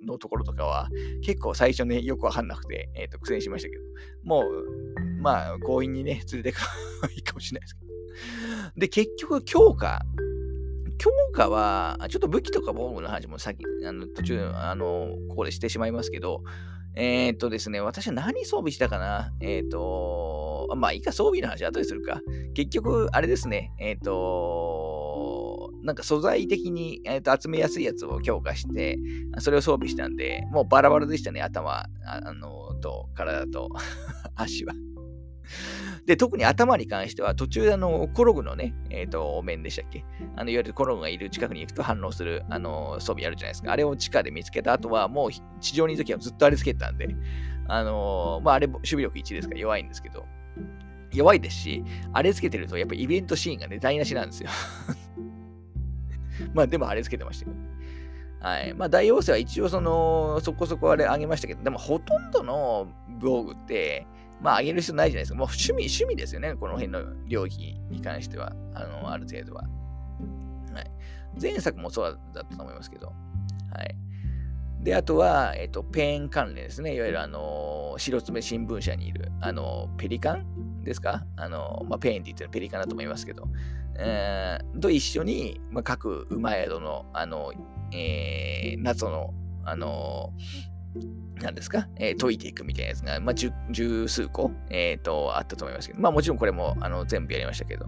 [0.07, 0.89] のところとかは、
[1.23, 3.83] 結構最初ね、よくわかんなくて、えっ、ー、と、苦戦しましたけど、
[4.25, 6.63] もう、まあ、強引にね、連れてか
[7.15, 8.81] いいかもしれないですけど。
[8.81, 10.03] で、結局、強化。
[10.99, 16.43] 強化は、ちょっと武器とか防具の話もさっき、あの途中、あの、ここでしてしまいますけど、
[16.95, 19.33] えー、っとですね、私は何装備したかな？
[19.41, 22.21] えー、っと、まあいいか装備の話後でするか。
[22.55, 28.99] 結局、あれですね、えー、っと、なんか素材的に、えー、と集めやすいやつを強化して、
[29.39, 33.69] それを装備したんで、もうバラバラでしたね、頭、あの、と、体と
[34.37, 34.75] 足は。
[36.07, 40.05] で、特に頭に関しては、途中であの、コログのね、えっ、ー、と、面でしたっけ？
[40.37, 43.73] あの、いわゆるコログがいる近くに行くと反応する、あの、装備あるじゃないですか。
[43.73, 45.31] あれを地下で見つけた後は、もう
[45.61, 47.09] 地上にいるときはずっとあれつけてたんで、
[47.69, 50.27] あのまあ、あれ、守備力1ですから弱いんですけど、
[51.13, 54.51] 弱いですし、あれつけてると、やっぱイベントシーンがね、台無しなんですよ。
[56.55, 57.63] まあ、でもあれつけてましたけど、ね。
[58.41, 58.75] はい。
[58.75, 62.89] まあ、大王星は一応その、そこそこあれあげましたけど、でもほとんどの
[63.21, 64.07] 防具って、
[64.43, 65.39] まあ、上げる必要ないじゃないですか。
[65.39, 66.55] もう趣味、趣味ですよね。
[66.55, 68.53] この辺の料金に関しては。
[68.75, 69.63] あの、ある程度は。
[69.63, 70.91] はい。
[71.41, 73.07] 前作もそうだったと思いますけど。
[73.07, 73.13] は
[73.83, 73.97] い。
[74.83, 76.97] で、あとは、えっ、と、ペン関連ですね。
[76.97, 81.25] いわゆる、あの、白爪新聞社にいる、あの、ペリカンですか？
[81.37, 83.45] あの、まあ、ペンって言ってるペリカンだと思いますけど、
[83.97, 87.53] えー、と一緒に、まあ、各馬宿の、あの、
[87.93, 89.33] えー、謎の、
[89.65, 90.33] あの、
[91.41, 97.87] なんですか、えー、解いていくみたいなやつが、まあ、十数個、えーと、あったと思いますけど、まあもちろんこれもあの全部やりましたけど、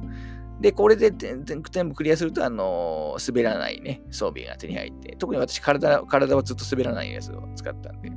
[0.61, 1.45] で、これで全
[1.89, 8.11] 部クリアすると、あの滑らないね、装備が手に入って、特に私体、体はずっと滑らないやつを使ったんで、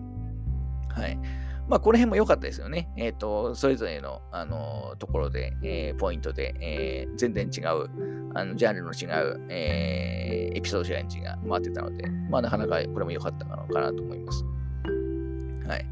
[0.90, 1.20] はい。
[1.68, 2.90] まあ、この辺も良かったですよね。
[2.96, 7.90] えっ、ー、と、それぞれの、あのところで、えー、ポイントで、えー、全然違う、
[8.36, 14.46] あのジャンルの違う、えエピソードチャレンジが回ってたので、まあ、なかなかこれも良かったのかなと思います。
[15.68, 15.86] はい。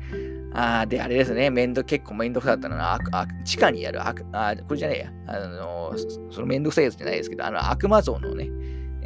[0.54, 1.50] ああ、で、あれですね。
[1.50, 5.12] めんど、結構めんどくさかったのは、あ地下にある、ああ、これじゃねえや。
[5.28, 5.94] あの、
[6.32, 8.50] そのめんどくさいやつじゃないですけど、あの、悪魔像のね、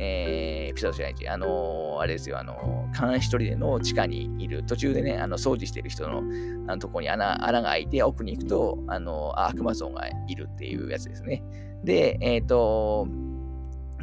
[0.02, 6.20] えー、エピソードじゃないあのあれですよ、あの監視取りでの地下にいる、途中でね、あの掃除してる人の
[6.68, 11.44] あのとこに穴穴が開いて、奥に行くと、あの悪魔像がいるっていうやつですね。
[11.84, 13.08] で、えっ、ー、と、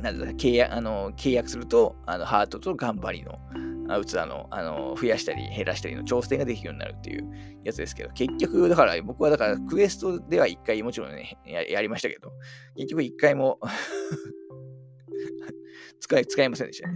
[0.02, 3.38] なんだ契約あの契約すると、あのハートと頑張りの、
[3.88, 7.28] 器のあの増やしたり減らしたりの調整ができるようになるっていう
[7.64, 12.32] やつですけど、結局、だから僕はだからクエストでは一回もちろんねや、りましたけど、
[12.76, 13.58] 結局一回も
[16.00, 16.94] 使い、使いませんでしたね。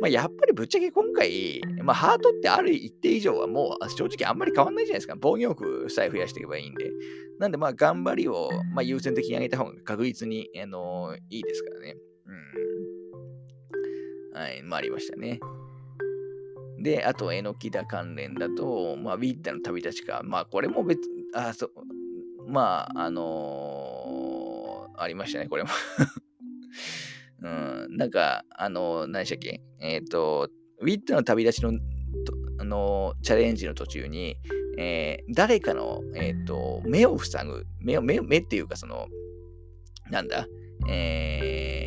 [0.00, 5.14] まあ、やっぱりぶっちゃけ今回、まあ、ハートってある一定以上はもう正直あんまり変わんないじゃないですか。
[5.20, 6.90] 防御力さえ増やしていけばいいんで。
[7.38, 11.96] なんで、まあ、頑張りを、まあ、優先的に上げた方が確実に、あのいいですからね。
[14.32, 14.40] うん。
[14.40, 15.40] はい、まあ、ありましたね。
[16.80, 20.22] で、あと、えのきだ関連だと、まあ、ウィッタの旅立ちか。
[20.24, 21.00] まあ、これも別、
[21.34, 21.72] あ、そう、
[22.48, 25.68] まあ、あのー、ありましたね、これも。
[27.42, 29.62] うん、なんか、あのー、何でしたっけ？
[29.80, 30.50] えっ、ー、と、
[30.80, 31.78] ウィッタの旅立ちの、
[32.58, 34.36] あのチャレンジの途中に、
[34.78, 39.08] え誰かの、えっ、と、目を塞ぐ、目を、目目っていうか、その、
[40.10, 40.46] なんだ、
[40.88, 41.79] えー、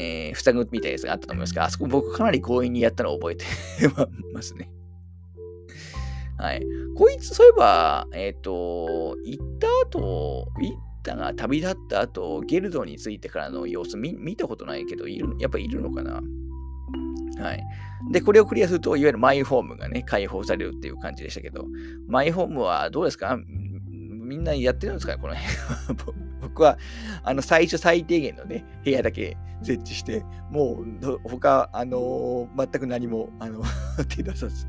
[0.00, 3.44] えー、塞ぐみたいなやつがあったと思いますが、あそこ僕かなり強引にやったのを覚えて
[4.32, 4.70] ますね。
[6.38, 6.62] はい。
[6.96, 10.72] こいつ、そういえば、えっ、ー、と、行った後、ウィッ
[11.02, 16.22] タが旅立った後、ゲルドについてからの様子見見たことないけど、いるやっぱいるのかな？
[17.42, 17.62] はい。
[18.10, 21.66] で、これをクリアすると、いわゆるマイホームがね、解放されるっていう感じでしたけど、
[22.08, 23.38] マイホームはどうですか？
[23.86, 25.18] みんなやってるんですかね？
[25.20, 26.29] この辺。
[26.50, 26.78] 僕は、
[27.22, 33.62] あの、最初最低限のね、部屋だけ設置して、もう、他、あのー、全く何も、あの、
[34.08, 34.66] 手出さず、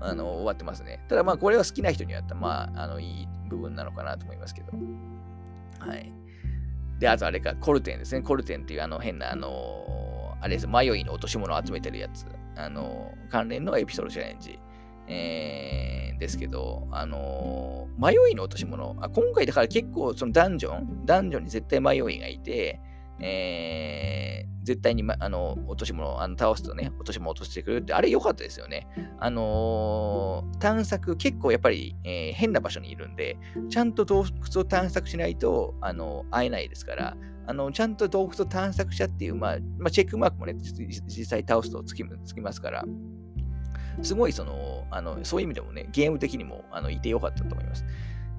[0.00, 1.04] あの、終わってますね。
[1.08, 4.72] ただ、まあ、これは好きな人には、まあ、あの、いい部分なのかなと思いますけど。
[5.80, 6.12] はい。
[7.00, 8.22] で、あとあれか、コルテンですね。
[8.22, 12.26] コルテンっていう、あの、変な、あのー、あれです、迷いの落とし物を集めてるやつ。
[12.56, 14.58] あのー、関連のエピソードチャレンジ。
[15.08, 18.96] えー、ですけど、あのー、迷いの落とし物。
[19.00, 22.80] あ、今回だから結構そのダンジョン、ダンジョンに絶対迷いがいて、
[23.20, 28.86] えー、絶対に、ま、あの落とし物あの倒すとね、落とし物落としてくるって、あれ良かったですよね。
[29.20, 33.38] あのー、探索、結構やっぱり、えー、変な場所にいるんで、
[33.70, 37.16] ちゃんと洞窟を探索しないと、あの会えないですから、
[37.48, 42.84] あのちゃんと洞窟を探索者っていう、まあまあ、チェックマークもね、実際倒すとつきつきますから、
[44.02, 47.84] すごいその、あのそういう意味でもね、ゲーム的にもあのいてよかったと思います。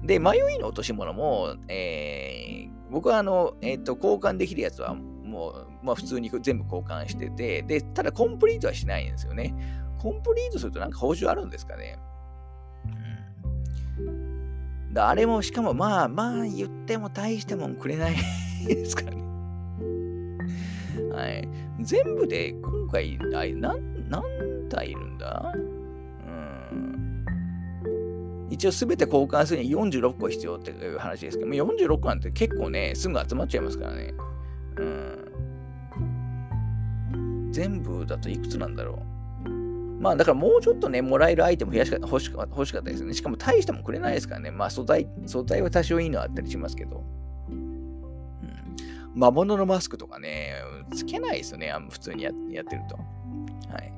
[0.02, 9.54] で、迷いの落とし物も、えー、僕はあの、えっ、ー、と、交換できるやつはもう、まあ普通に全部交換してて、で、ただコンプリートはしないんですよね。
[9.98, 11.98] コンプリートするとなんか報酬あるんですかね。
[13.98, 14.94] うん。
[14.94, 18.16] だあれも、しかもまあまあ言っても大してもんくれない
[18.66, 19.22] ですからね。
[21.12, 21.48] はい。
[21.80, 24.22] 全部で今回、あ何、何
[24.68, 25.52] 体いるんだ
[28.50, 34.14] 一応すべて交換するには46個必要っていう話ですけど、46個なんて結構ね、すぐ集まっちゃいますからね。
[34.78, 35.18] うん。
[37.52, 39.02] 全部だといくつなんだろ
[39.46, 39.50] う。
[40.00, 43.14] まあだからもうちょっとね、もらえるアイテム増やしか欲しか欲しかったですね。
[43.14, 44.50] しかも大してもくれないですからね。
[44.50, 47.04] まあ素材、素材は多少いいのはあったりしますけど。
[47.50, 48.02] うん。
[49.14, 50.54] 魔物のマスクとかね、
[50.94, 51.72] つけないですよね。
[51.90, 52.96] 普通にややってると。
[53.72, 53.92] はい。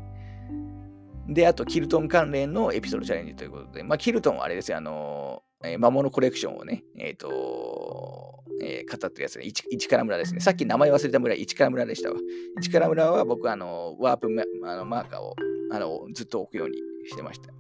[1.30, 10.40] で、あと、キルトン関連のエピソードチャレンジということで、まあ、キルトンはあれですよ、あの、えー、魔物コレクションをね、えっ、ー、と、えー、語ってるやつね、市から村ですね。
[10.40, 12.16] さっき名前忘れた村、市から村でしたわ。
[12.60, 14.28] 市から村は僕、あの、ワープ
[14.64, 15.34] あのマーカーを
[15.70, 16.78] あのずっと置くように
[17.08, 17.52] してました。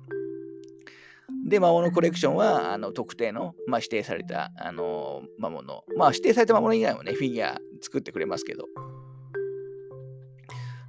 [1.46, 5.84] で、魔物コレクションは、あの特定の、まあ、指定された、あの魔物。
[5.96, 8.64] まあ、指定された魔物以外もね、フィギュア作ってくれますけど、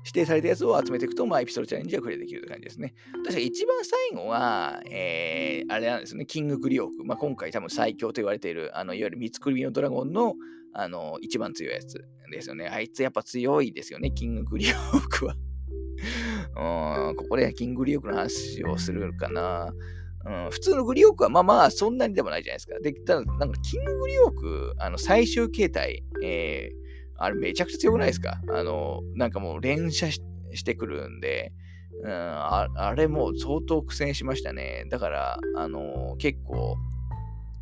[0.03, 2.93] 指定されたやつを集めていくと、まあ、エピソードチャレンジがクリアできるという感じですね。
[3.23, 7.03] 確か一番最後は、えー、あれなんですね、キンググリオーク。
[7.05, 10.35] まあ、今回多分最強と言われている、あのいわゆる三つ首のドラゴンの
[10.73, 12.67] あの一番強いやつですよね。
[12.67, 15.35] あいつやっぱ強いですよね、キンググリオークは。
[17.09, 19.73] うん、ここでキンググリオークの話をするかな。
[20.23, 22.79] うん、普通のグリオークはまあまあそんなにでもないじゃないですか。
[22.79, 26.81] で、ただなんかキンググリオーク、あの最終形態、えー、
[27.23, 28.41] あれめちゃくちゃ強くないですか？
[28.49, 30.21] あの、なんかもう連射し
[30.63, 31.53] てくるんで、
[32.03, 34.85] うん、ああれもう相当苦戦しましたね。
[34.89, 36.75] だから、あの結構、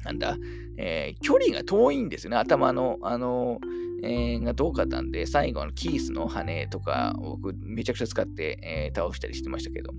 [0.05, 0.37] なんだ、
[0.77, 2.37] えー、距離が遠いんですよね。
[2.37, 3.59] 頭の、あの
[4.01, 9.91] えー、が遠かったんで、最後のキースの羽とか、僕めちゃくちゃ使って、えー、倒したりしてましたけど。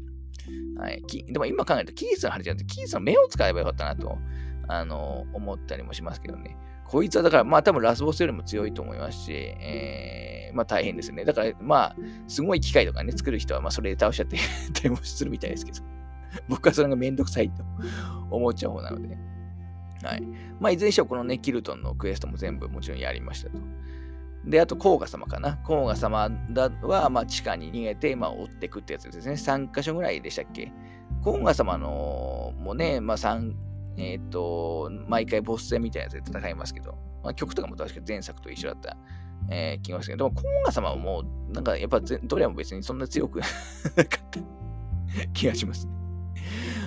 [0.78, 4.16] はい、でも今考えると、キースの羽じゃなくて、キースの目を使えばよかったなと、
[4.68, 6.56] あの思ったりもしますけどね。
[6.90, 11.24] こいつはだから、まあ多分ラスボスよりも強いと思いますし、えー、まあ大変ですね。
[11.24, 14.36] だから、まあ、すごい機械とかね、作る人は、まあそれで倒しちゃって
[14.74, 15.78] たりもするみたいですけど、
[16.48, 17.62] 僕はそれがめんどくさいと
[18.30, 19.16] 思っちゃう方なので。
[20.02, 20.22] はい。
[20.58, 23.58] まあ、いずれにしろこのね、キルトンのクエストも全部もちろんやりましたと。
[24.44, 25.58] で、あと、甲賀様かな。
[25.58, 29.34] 甲賀様だは、まあ、地下に逃げて、まあ、追っていくってやつですね。
[29.34, 30.72] 3箇所ぐらいでしたっけ。
[31.22, 33.52] 甲賀様のもね、まあ、3、
[33.96, 38.96] えっ、と、毎回ボス戦みたいなやつで戦いますけど、まあ、曲とかも確か前作と一緒だった、
[39.50, 44.40] えー、気がしますけど、でも、コンガ様はもう、なんかやっぱどれも別にそんな強く なかった
[45.32, 45.92] 気がしますね。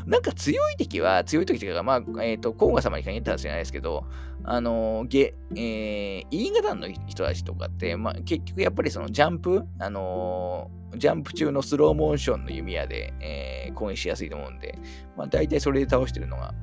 [0.06, 4.06] なんか強い敵は、強い敵というか、まあ、えっ、ー、と、コンガ様に限ったら知らないですけど、
[4.44, 14.78] あの、ゲ、えー、E 型の人たちとかって、まあ、結局やっぱりそのジャンプ、あのー、ジャンプ中のスローモーションの弓矢で、えー、攻撃しやすいと思うんで、
[15.16, 16.54] まあ、大体それで倒してるのが、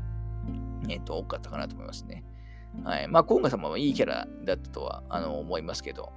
[0.89, 2.25] えっ、と、多かったかなと思いますね。
[2.85, 3.09] はい。
[3.09, 6.13] まあ、コンガ様はいいキャラだったとは、あの、思いますけど、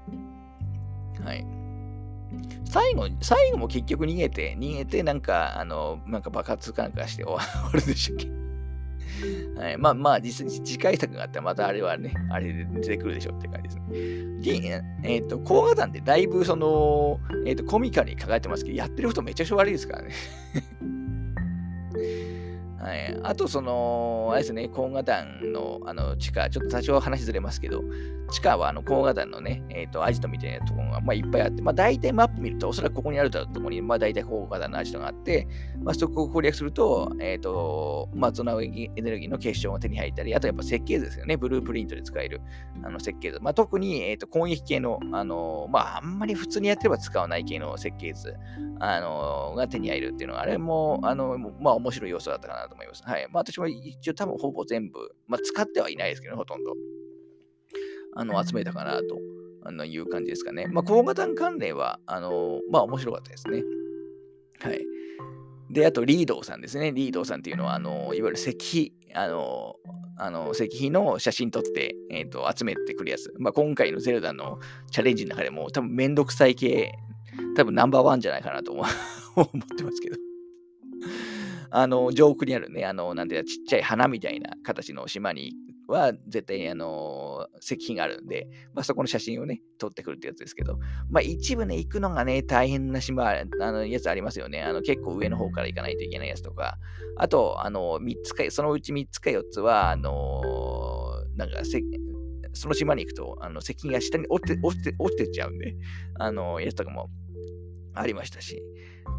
[1.24, 1.45] はい。
[2.66, 8.43] 最後、最後も結局逃げて、逃げて、なんか、あの、なんか爆発かなんかして 終わるでしたっけ？
[9.55, 14.59] はい、まあまあ、実際次回作があったらまたあれはね、あれで出てくるでしょって感じですね。
[14.59, 20.09] で、えっ、ー、と、高画団ってだいぶその、えっ、ー、と、コミカルに抱えてますけど、やってる人めちゃくちゃ悪いですからね。
[22.84, 27.81] はい、あと、その、あれですね、コンガ団のあの地下、ちょっと多少話ずれますけど、
[28.29, 35.47] 地下はあのコンガ団のね、えっ、ー、と、アジトみたいなところが、まあ、いっぱいあって、まあ、大体マップ見ると、おそらくここにあるところに、まあ、大体コンガ団のアジトがあって、
[35.81, 42.41] まあ、そこを攻略すると、えっ、ー、と、まあ、ゾナウエネルギーの結晶が手に入ったり、あとやっぱ設計図ですよね、ブループリントで使える
[42.84, 43.39] あの設計図。
[43.39, 48.36] まあ、特に、えっ、ー、と、攻撃系の、あの、まあ、あんまり普通にやってれば使わない系の設計図、
[48.79, 52.72] あの、が手に入るっていうのは、あれも、あの、まあ、面白い要素だったかなと。
[52.74, 53.03] 思います。
[53.03, 53.28] はい。
[53.32, 56.74] まあ私も一応多分ほぼ全部、まあ、使ってはいないですけど、ほとんど。
[58.15, 59.19] あの、集めたかなと
[59.65, 60.67] あのいう感じですかね。
[60.67, 63.63] まあ、高型関連は、あの、まあ、面白かったですね。
[64.59, 64.86] はい。
[65.69, 66.91] で、あと、リードーさんですね。
[66.91, 69.76] リードーさんっていうのは、あの、いわゆる石碑、あの、
[70.19, 73.34] あの石碑の写真撮って、えーと、集めてくるやつ。
[73.39, 74.59] まあ、今回のゼルダの
[74.91, 76.93] チャレンジの中でも、多分めんどくさい系、
[77.55, 78.86] 多分ナンバーワンじゃないかなと思 っ
[79.78, 80.17] てますけど。
[81.76, 85.53] あの、上空にあるね、あの、なんていうちっちゃい花みたいな形の島に
[85.88, 90.78] は絶対にあの石碑があるんで、まあ、そこの写真をね、撮ってくるってやつですけど、
[91.09, 94.61] まあ、一部ね、行くのがね、大変な島、あのやつありますよね。
[94.61, 96.78] あの結構上の方から行かないといけないやつとか、
[97.17, 100.41] あと、あの、3つか、そのうち3つか4つは、あの
[101.36, 101.61] なんか
[102.53, 105.76] その島に行くと、あの、石碑が下に落ちて、落ちて、落ちてっちゃうんで、
[106.19, 107.09] あの、やつとかも
[107.93, 108.61] ありましたし、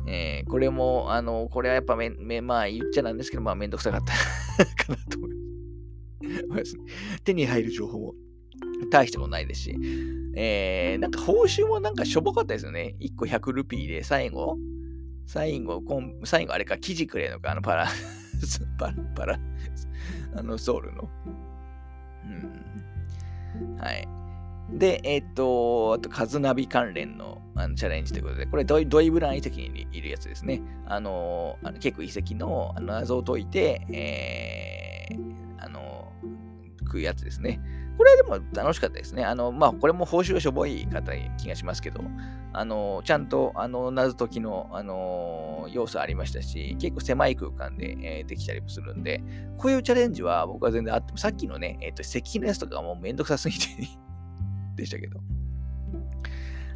[0.07, 4.13] えー、これも、あの、これはやっぱめ、めまあ言っちゃなんですけど、まあめんどくさかった
[4.85, 5.35] かなと思い
[6.49, 6.77] ます。
[7.25, 8.15] 手に入る情報も
[8.91, 9.79] 大したことないですし、
[10.37, 12.97] えー、なんか報酬もなんかしょぼかったですよね。
[13.01, 14.59] 1個100ルピーで最後、
[15.27, 15.83] 最後、
[16.25, 17.89] 最後あれか、生地くれのか、あのパラ、
[18.79, 19.41] パラ、パラ、
[20.37, 21.09] あのソウルの。
[22.27, 23.77] うん。
[23.77, 24.24] はい。
[24.71, 30.63] で、えっ、と、あと、カズナビ関連のあのチャレンジということで、これドイ、ドイブラン遺跡にいるやつですね。
[30.87, 36.13] あの、あの結構遺跡のあの謎を解いて、えー、あの、
[36.81, 37.61] 食うやつですね。
[37.97, 39.25] これでも楽しかったですね。
[39.25, 42.03] あの、まあ、これも報酬がしょぼい方気がしますけど、
[42.53, 49.23] あの、ちゃんと、あの、謎解きの、あの、要素ありましたし、結構狭い空間で、えー、できたりもするんで、
[49.59, 53.67] こういうチャレンジは僕は全然あっても、さっきのね、えっ、ー、と、石器のやつとかもうめんどくさすぎて
[54.75, 55.21] でしたけど。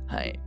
[0.06, 0.40] はい。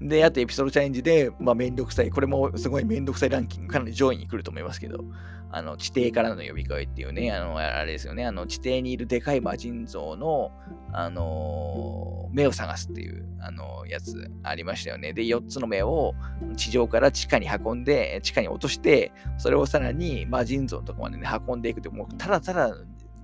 [0.00, 2.10] で、あとエピソードチャレンジで、まあ、めんどくさい。
[2.10, 5.04] これもすごいめんどくさいランキング、かなり上位に来ると思いますけど、
[5.52, 10.52] あの、地底からの呼び声っていうね、あの、あれですよね、あの、地底にいるでかい魔人像の、
[10.92, 15.12] あのー、目を探すっていう、あのー、やつありましたよね。
[15.12, 16.14] で、4つの目を
[16.56, 22.74] 地上から地下に運んで、地下に落として、それをさらに魔人像のとこまでね、運んでいくって、もうただただ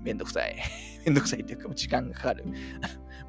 [0.03, 0.57] めんどくさい。
[1.07, 2.45] めんどくさいっていうか、時間がかかる。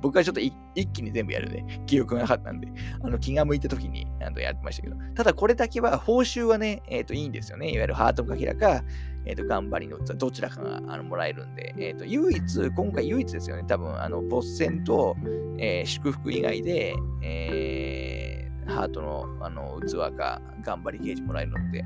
[0.02, 0.54] 僕はちょっと一
[0.94, 2.68] 気に全部やるね、記憶がなかったんで、
[3.02, 7.72] あの気が向いた時にあのやってましたけど、ただこれだけは報酬はね、えっ、ー、といいんですよね。
[7.72, 8.84] いわゆるハートのかけらか、
[9.26, 15.16] えっ、ー、と頑張りのどちらかがあのもらえるんで、えっ、ー、と唯一、今回唯一ですよね、多分、あの、ボス戦と、
[15.60, 21.86] え祝福以外で、えハートのあの器か頑張りゲージもらえるので、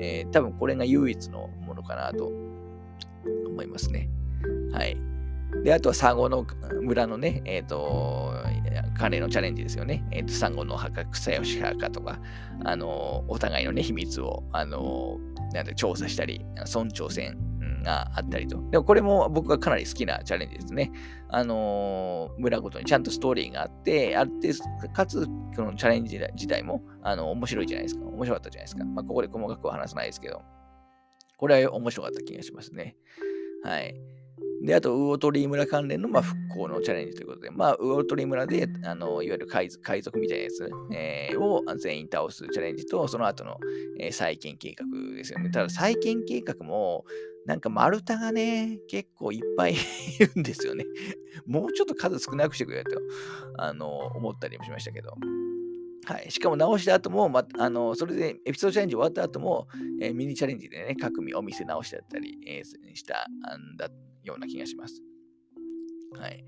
[0.00, 2.32] え多分これが唯一のものかなと
[3.46, 4.08] 思いますね。
[4.72, 5.11] はい。
[5.64, 6.46] で、あとはサゴの
[6.80, 8.34] 村のね、えっ、ー、と、
[8.98, 10.04] 彼のチャレンジですよね。
[10.10, 12.20] えっ、ー、と、サゴの墓、草吉墓とか、
[12.64, 15.18] あの、お互いのね、秘密を、あの、
[15.52, 16.44] なんて調査したり、
[16.74, 17.36] 村長戦
[17.82, 18.62] があったりと。
[18.70, 20.90] でもこれも僕がかなり好きなチャレンジですね。
[21.28, 24.52] あの村ごとにちゃんとストーリーがあって、あって、
[24.92, 28.04] かつ、このチャレンジ自体も、あの、面白いじゃないですか。
[28.06, 28.84] 面白かったじゃないですか。
[28.84, 30.42] まあ、ここで細かくは話さないですけど、
[31.36, 32.96] これは面白かった気がしますね。
[33.64, 33.94] はい。
[34.62, 43.58] で、あと、ウオトリー村関連の、まあ、復興のチャレンジということで、まあ、ウオトリー村で、あのいわゆる海賊みたいなやつ、えー、を全員倒すチャレンジと、その後の、
[43.98, 44.84] えー、再建計画
[45.16, 45.50] ですよね。
[45.50, 47.04] ただ、再建計画も、
[47.44, 49.76] なんか丸太がね、結構いっぱい い
[50.20, 50.84] るんですよね。
[51.44, 52.90] もうちょっと数少なくしてくれと、
[53.58, 55.16] あの、思ったりもしましたけど。
[56.04, 56.30] はい。
[56.30, 59.66] しかも直した後も、ま、あの、それでエピソードチャレンジ終わった後も、
[60.00, 63.88] えー、ミニチャレンジでね、各お店直してやったり、えー、したんだ
[64.24, 65.02] ような気がします。
[66.18, 66.44] はい。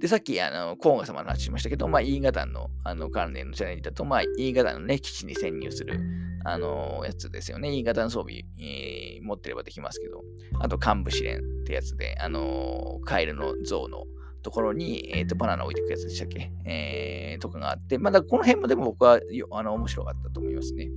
[0.00, 5.98] で、さっき、あの、コーガ様の話しましたけど、まあ、E 型の、あの、関連のチャレンジだと、まあ、E 型のね、基地に潜入する、
[6.44, 7.72] あの、やつですよね。
[7.72, 10.22] E 型の装備、えー、持ってればできますけど、
[10.60, 14.04] あと、幹部試練ってやつで、あの、カエルの像の
[14.42, 16.52] ところに、えっ、ー、と、バナナ置いていくやつでしたっけ？
[16.64, 20.88] えー、とかがあって、まだこの辺もでも僕は、あの、面白かったと思いますね。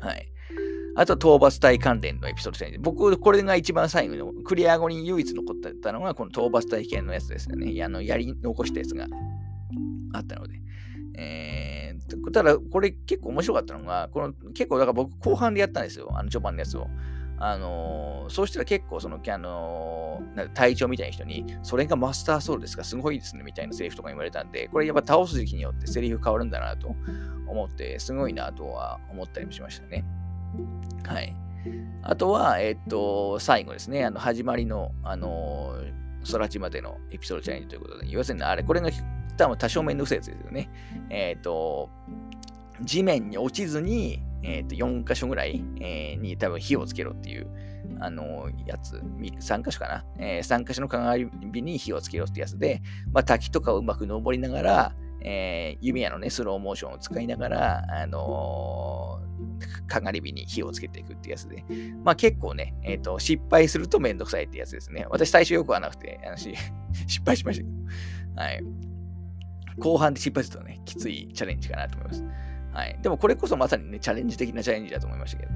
[0.00, 0.28] はい。
[0.96, 7.84] あとは、討伐隊関連のエピソード戦僕、これが一番最後の、クリア後に唯一残ったのが、この討伐隊系のやつですよね。
[7.84, 9.06] あの、やり残したやつが
[10.14, 10.60] あったので。
[11.18, 16.08] えー、ただ、これ結構面白かったのが、この結構、だから僕、後半でやったんですよ。
[16.14, 16.88] あの、序盤のやつを。
[17.38, 26.96] あのー、そうしたら結構、その、あのー、隊長みたいな人に、それがマスターソウルですか、すごいですね、みたいなセリフとか言われたんで、これやっぱ倒す時期によってセリフ変わるんだなと
[27.46, 30.04] 思って、すごいなとは思ったりもしましたね。
[31.06, 31.34] はい。
[32.02, 35.74] あとは、えっ、と、最後ですね、あの、始まりの、あの、
[36.30, 38.90] 空地までのエピソードチャレンジということで、要するに、あれ、これが
[39.36, 40.70] 多分多少めんどくさいやつですよね。
[41.10, 41.90] えっ、と、
[42.82, 47.48] 地面に落ちずに、えっ、と、4箇所ぐらい、えー、に多分火をつけろっていう、
[48.00, 51.28] あのー、やつ、3箇所かな、えー、3箇所の鏡
[51.62, 52.82] に火をつけろってやつで、
[53.12, 54.94] まあ、滝とかをうまく登りながら、
[55.28, 59.20] えー、弓矢のね、スローモーションを使いながら、あの
[59.88, 61.64] かがり火に火をつけていくってやつで、
[62.04, 65.04] まあ結構ね、えっ、ー、と、失敗するとめんどくさいってやつですね。
[65.10, 66.20] 私最初よくはなくて、
[67.08, 68.62] 失敗しましたけど、はい。
[69.78, 72.24] 後半で失敗するとね、きついチャレンジかなと思います。
[72.72, 72.96] はい。
[73.02, 75.52] でもこれこそまさにね、チャレンジ的なチャレンジだと思いましたけど、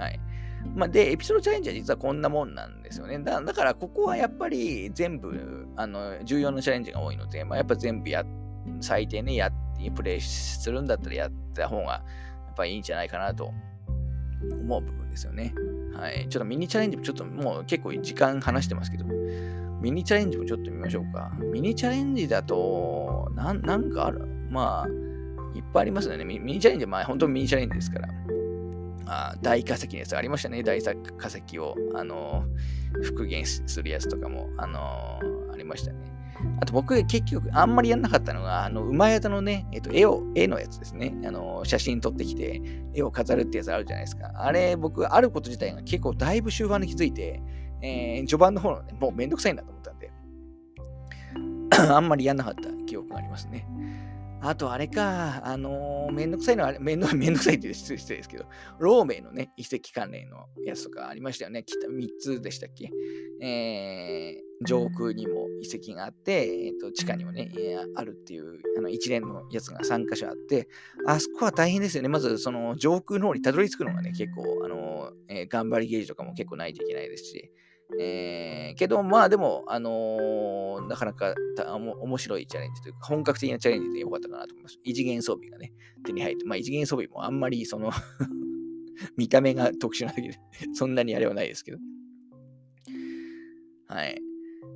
[0.00, 0.20] はい。
[0.76, 3.18] まあ、で、エピソードチャレンジは実はこんなもんなんですよね。
[3.18, 8.47] だから、ここはやっぱり全部、あの、重要なチャレンジが多いので、まあ、やっぱ全部やって、
[8.80, 12.02] 最低ね、やって、プレイするんだったらやった方が、や
[12.50, 13.52] っぱいいんじゃないかなと
[14.60, 15.54] 思う部分ですよね。
[15.94, 16.26] はい。
[16.28, 19.04] ちょっとミニチャレンジもちょっともう結構時間話してますけど、
[19.80, 21.30] ミニチャレンジもちょっと見ましょうか。
[21.52, 24.26] ミニチャレンジだと、なん、なんかある？
[24.50, 24.88] まあ、
[25.56, 26.24] いっぱいありますよね。
[26.24, 28.08] ミニチャレンジはまあ本当ミニチャレンジですから。
[29.10, 30.62] あ大化石のやつありましたね。
[30.62, 30.92] 大化
[31.28, 32.44] 石を、あの
[33.02, 35.20] 復元するやつとかも、あの
[35.52, 35.98] ありましたね。
[36.60, 41.14] あと僕結局あんまりやんなかったのが、あの、馬屋のね、えっと、絵を、絵のやつですね。
[41.24, 42.62] あの、写真撮ってきて、
[42.94, 44.30] 絵を飾るってやつあるじゃないですか。
[44.34, 47.42] あれ、僕、あること自体が結構だいぶ終盤に気づいて、
[47.82, 50.10] えー、序盤の方のね、もうめんどくさいなと思ったんで、
[51.90, 53.66] あんまりやんなかった記憶がありますね。
[54.40, 58.46] あとあれか、あのー、めんどくさいのは、めんど めんどくさいって失礼ですけど、
[58.78, 61.64] ローメイのね、遺跡関連のやつとかありましたよね。
[61.64, 62.90] 北3つでしたっけ？
[63.40, 70.68] えー、上空にも遺跡があって、えーと、地下にもね、えー、あるっていうあの一連のやつが3箇所あって、
[71.06, 72.08] あそこは大変ですよね。
[72.08, 77.50] まずその上空の方にたどり着くのがね、結構、あのー、えー、頑張りゲージとかも結構ないといけないですし、
[77.98, 81.34] えー、けど、まあでも、あのー、なかなか
[81.66, 84.78] 面白いチャレンジというか、本格的なチャレンジでよかったかなと思います。
[84.84, 85.72] 異次元装備がね、
[86.04, 87.90] 手に入って、まあ異次元装備もあんまりその
[89.16, 90.38] 見た目が特殊なだけで
[90.74, 91.78] そんなにあれはないですけど。
[93.86, 94.20] はい。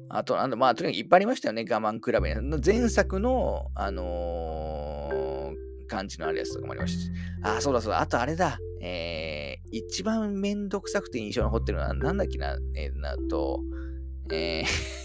[0.08, 2.60] あと、なんだ、まあ、とにかくいっぱいありましたよね、我慢比べ。
[2.72, 7.10] 前作の、あのー、感じのあるやつとかもありましたし。
[7.42, 8.00] あ、そうだそうだ。
[8.00, 8.58] あとあれだ。
[8.82, 9.41] えー、
[9.72, 13.60] 一番めんどくさくて印象に残ってるのは、なんだっけな、えー、なと、
[14.30, 15.02] えー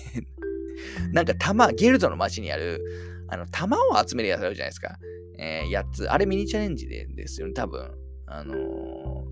[1.12, 2.84] なんか玉、ゲルドの街にある、
[3.30, 4.98] あの、玉を集めるやつあるじゃないですか。
[5.40, 6.12] えー、8つ。
[6.12, 7.92] あれミニチャレンジでですよね、多分。
[8.28, 9.27] あの、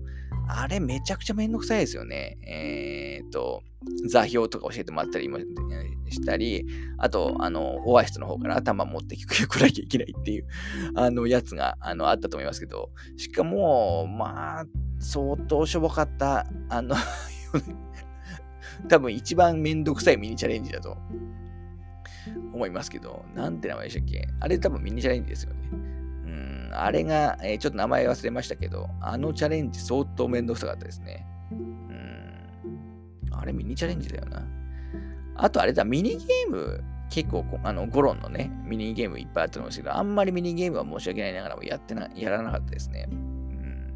[0.48, 2.38] あれめちゃくちゃめんどくさいですよね。
[2.46, 3.62] えっ、と、
[4.08, 6.66] 座標とか教えてもらったりもしたり、
[6.98, 10.46] あと、あの、オアシスの方から頭持ってく なきゃいけないっていう、
[10.94, 14.64] あの、やつが、あの、あったと思いますけど、しかも、まあ、
[14.98, 16.94] 相当しょぼかった、あの
[18.88, 20.96] 多分一番めんどくさいミニチャレンジだと
[22.52, 24.28] 思いますけど、なんて名前でしたっけ？
[24.40, 25.95] あれ多分ミニチャレンジですよね。
[26.76, 31.26] あれが、えー、ちょっと名前忘れましたけど、あのチャレンジ相当めんどくさかったですね。
[31.52, 31.76] うん
[33.32, 34.46] あれミニチャレンジだよな。
[35.36, 43.08] あとあれだ、ミニゲーム、結構、あの、ゴロンのね、ミニゲームいっぱいあったんですけど、あんまりミニゲームは申し訳ないながらもやってな、やらなかったですね。
[43.10, 43.92] うん。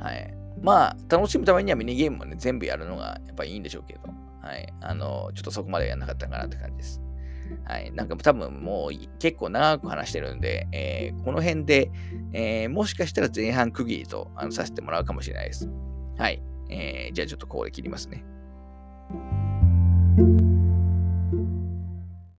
[0.00, 0.34] はい。
[0.62, 4.00] まあ、楽しむためにはミニゲームもね、全部やるのがやっぱいいんでしょうけど、
[4.40, 4.72] はい。
[4.80, 7.02] あの、ちょっとそこまでやらなかったかなって感じです。
[7.64, 7.92] はい。
[7.92, 11.90] なんか多分もう結構長く話してるんで、えー、この辺で、
[12.32, 15.68] えー、もしかしたら前半区切りとあのさせてもらうかもしれないです。
[16.18, 16.42] はい。
[16.70, 18.24] えー、じゃあちょっとここで切りますね。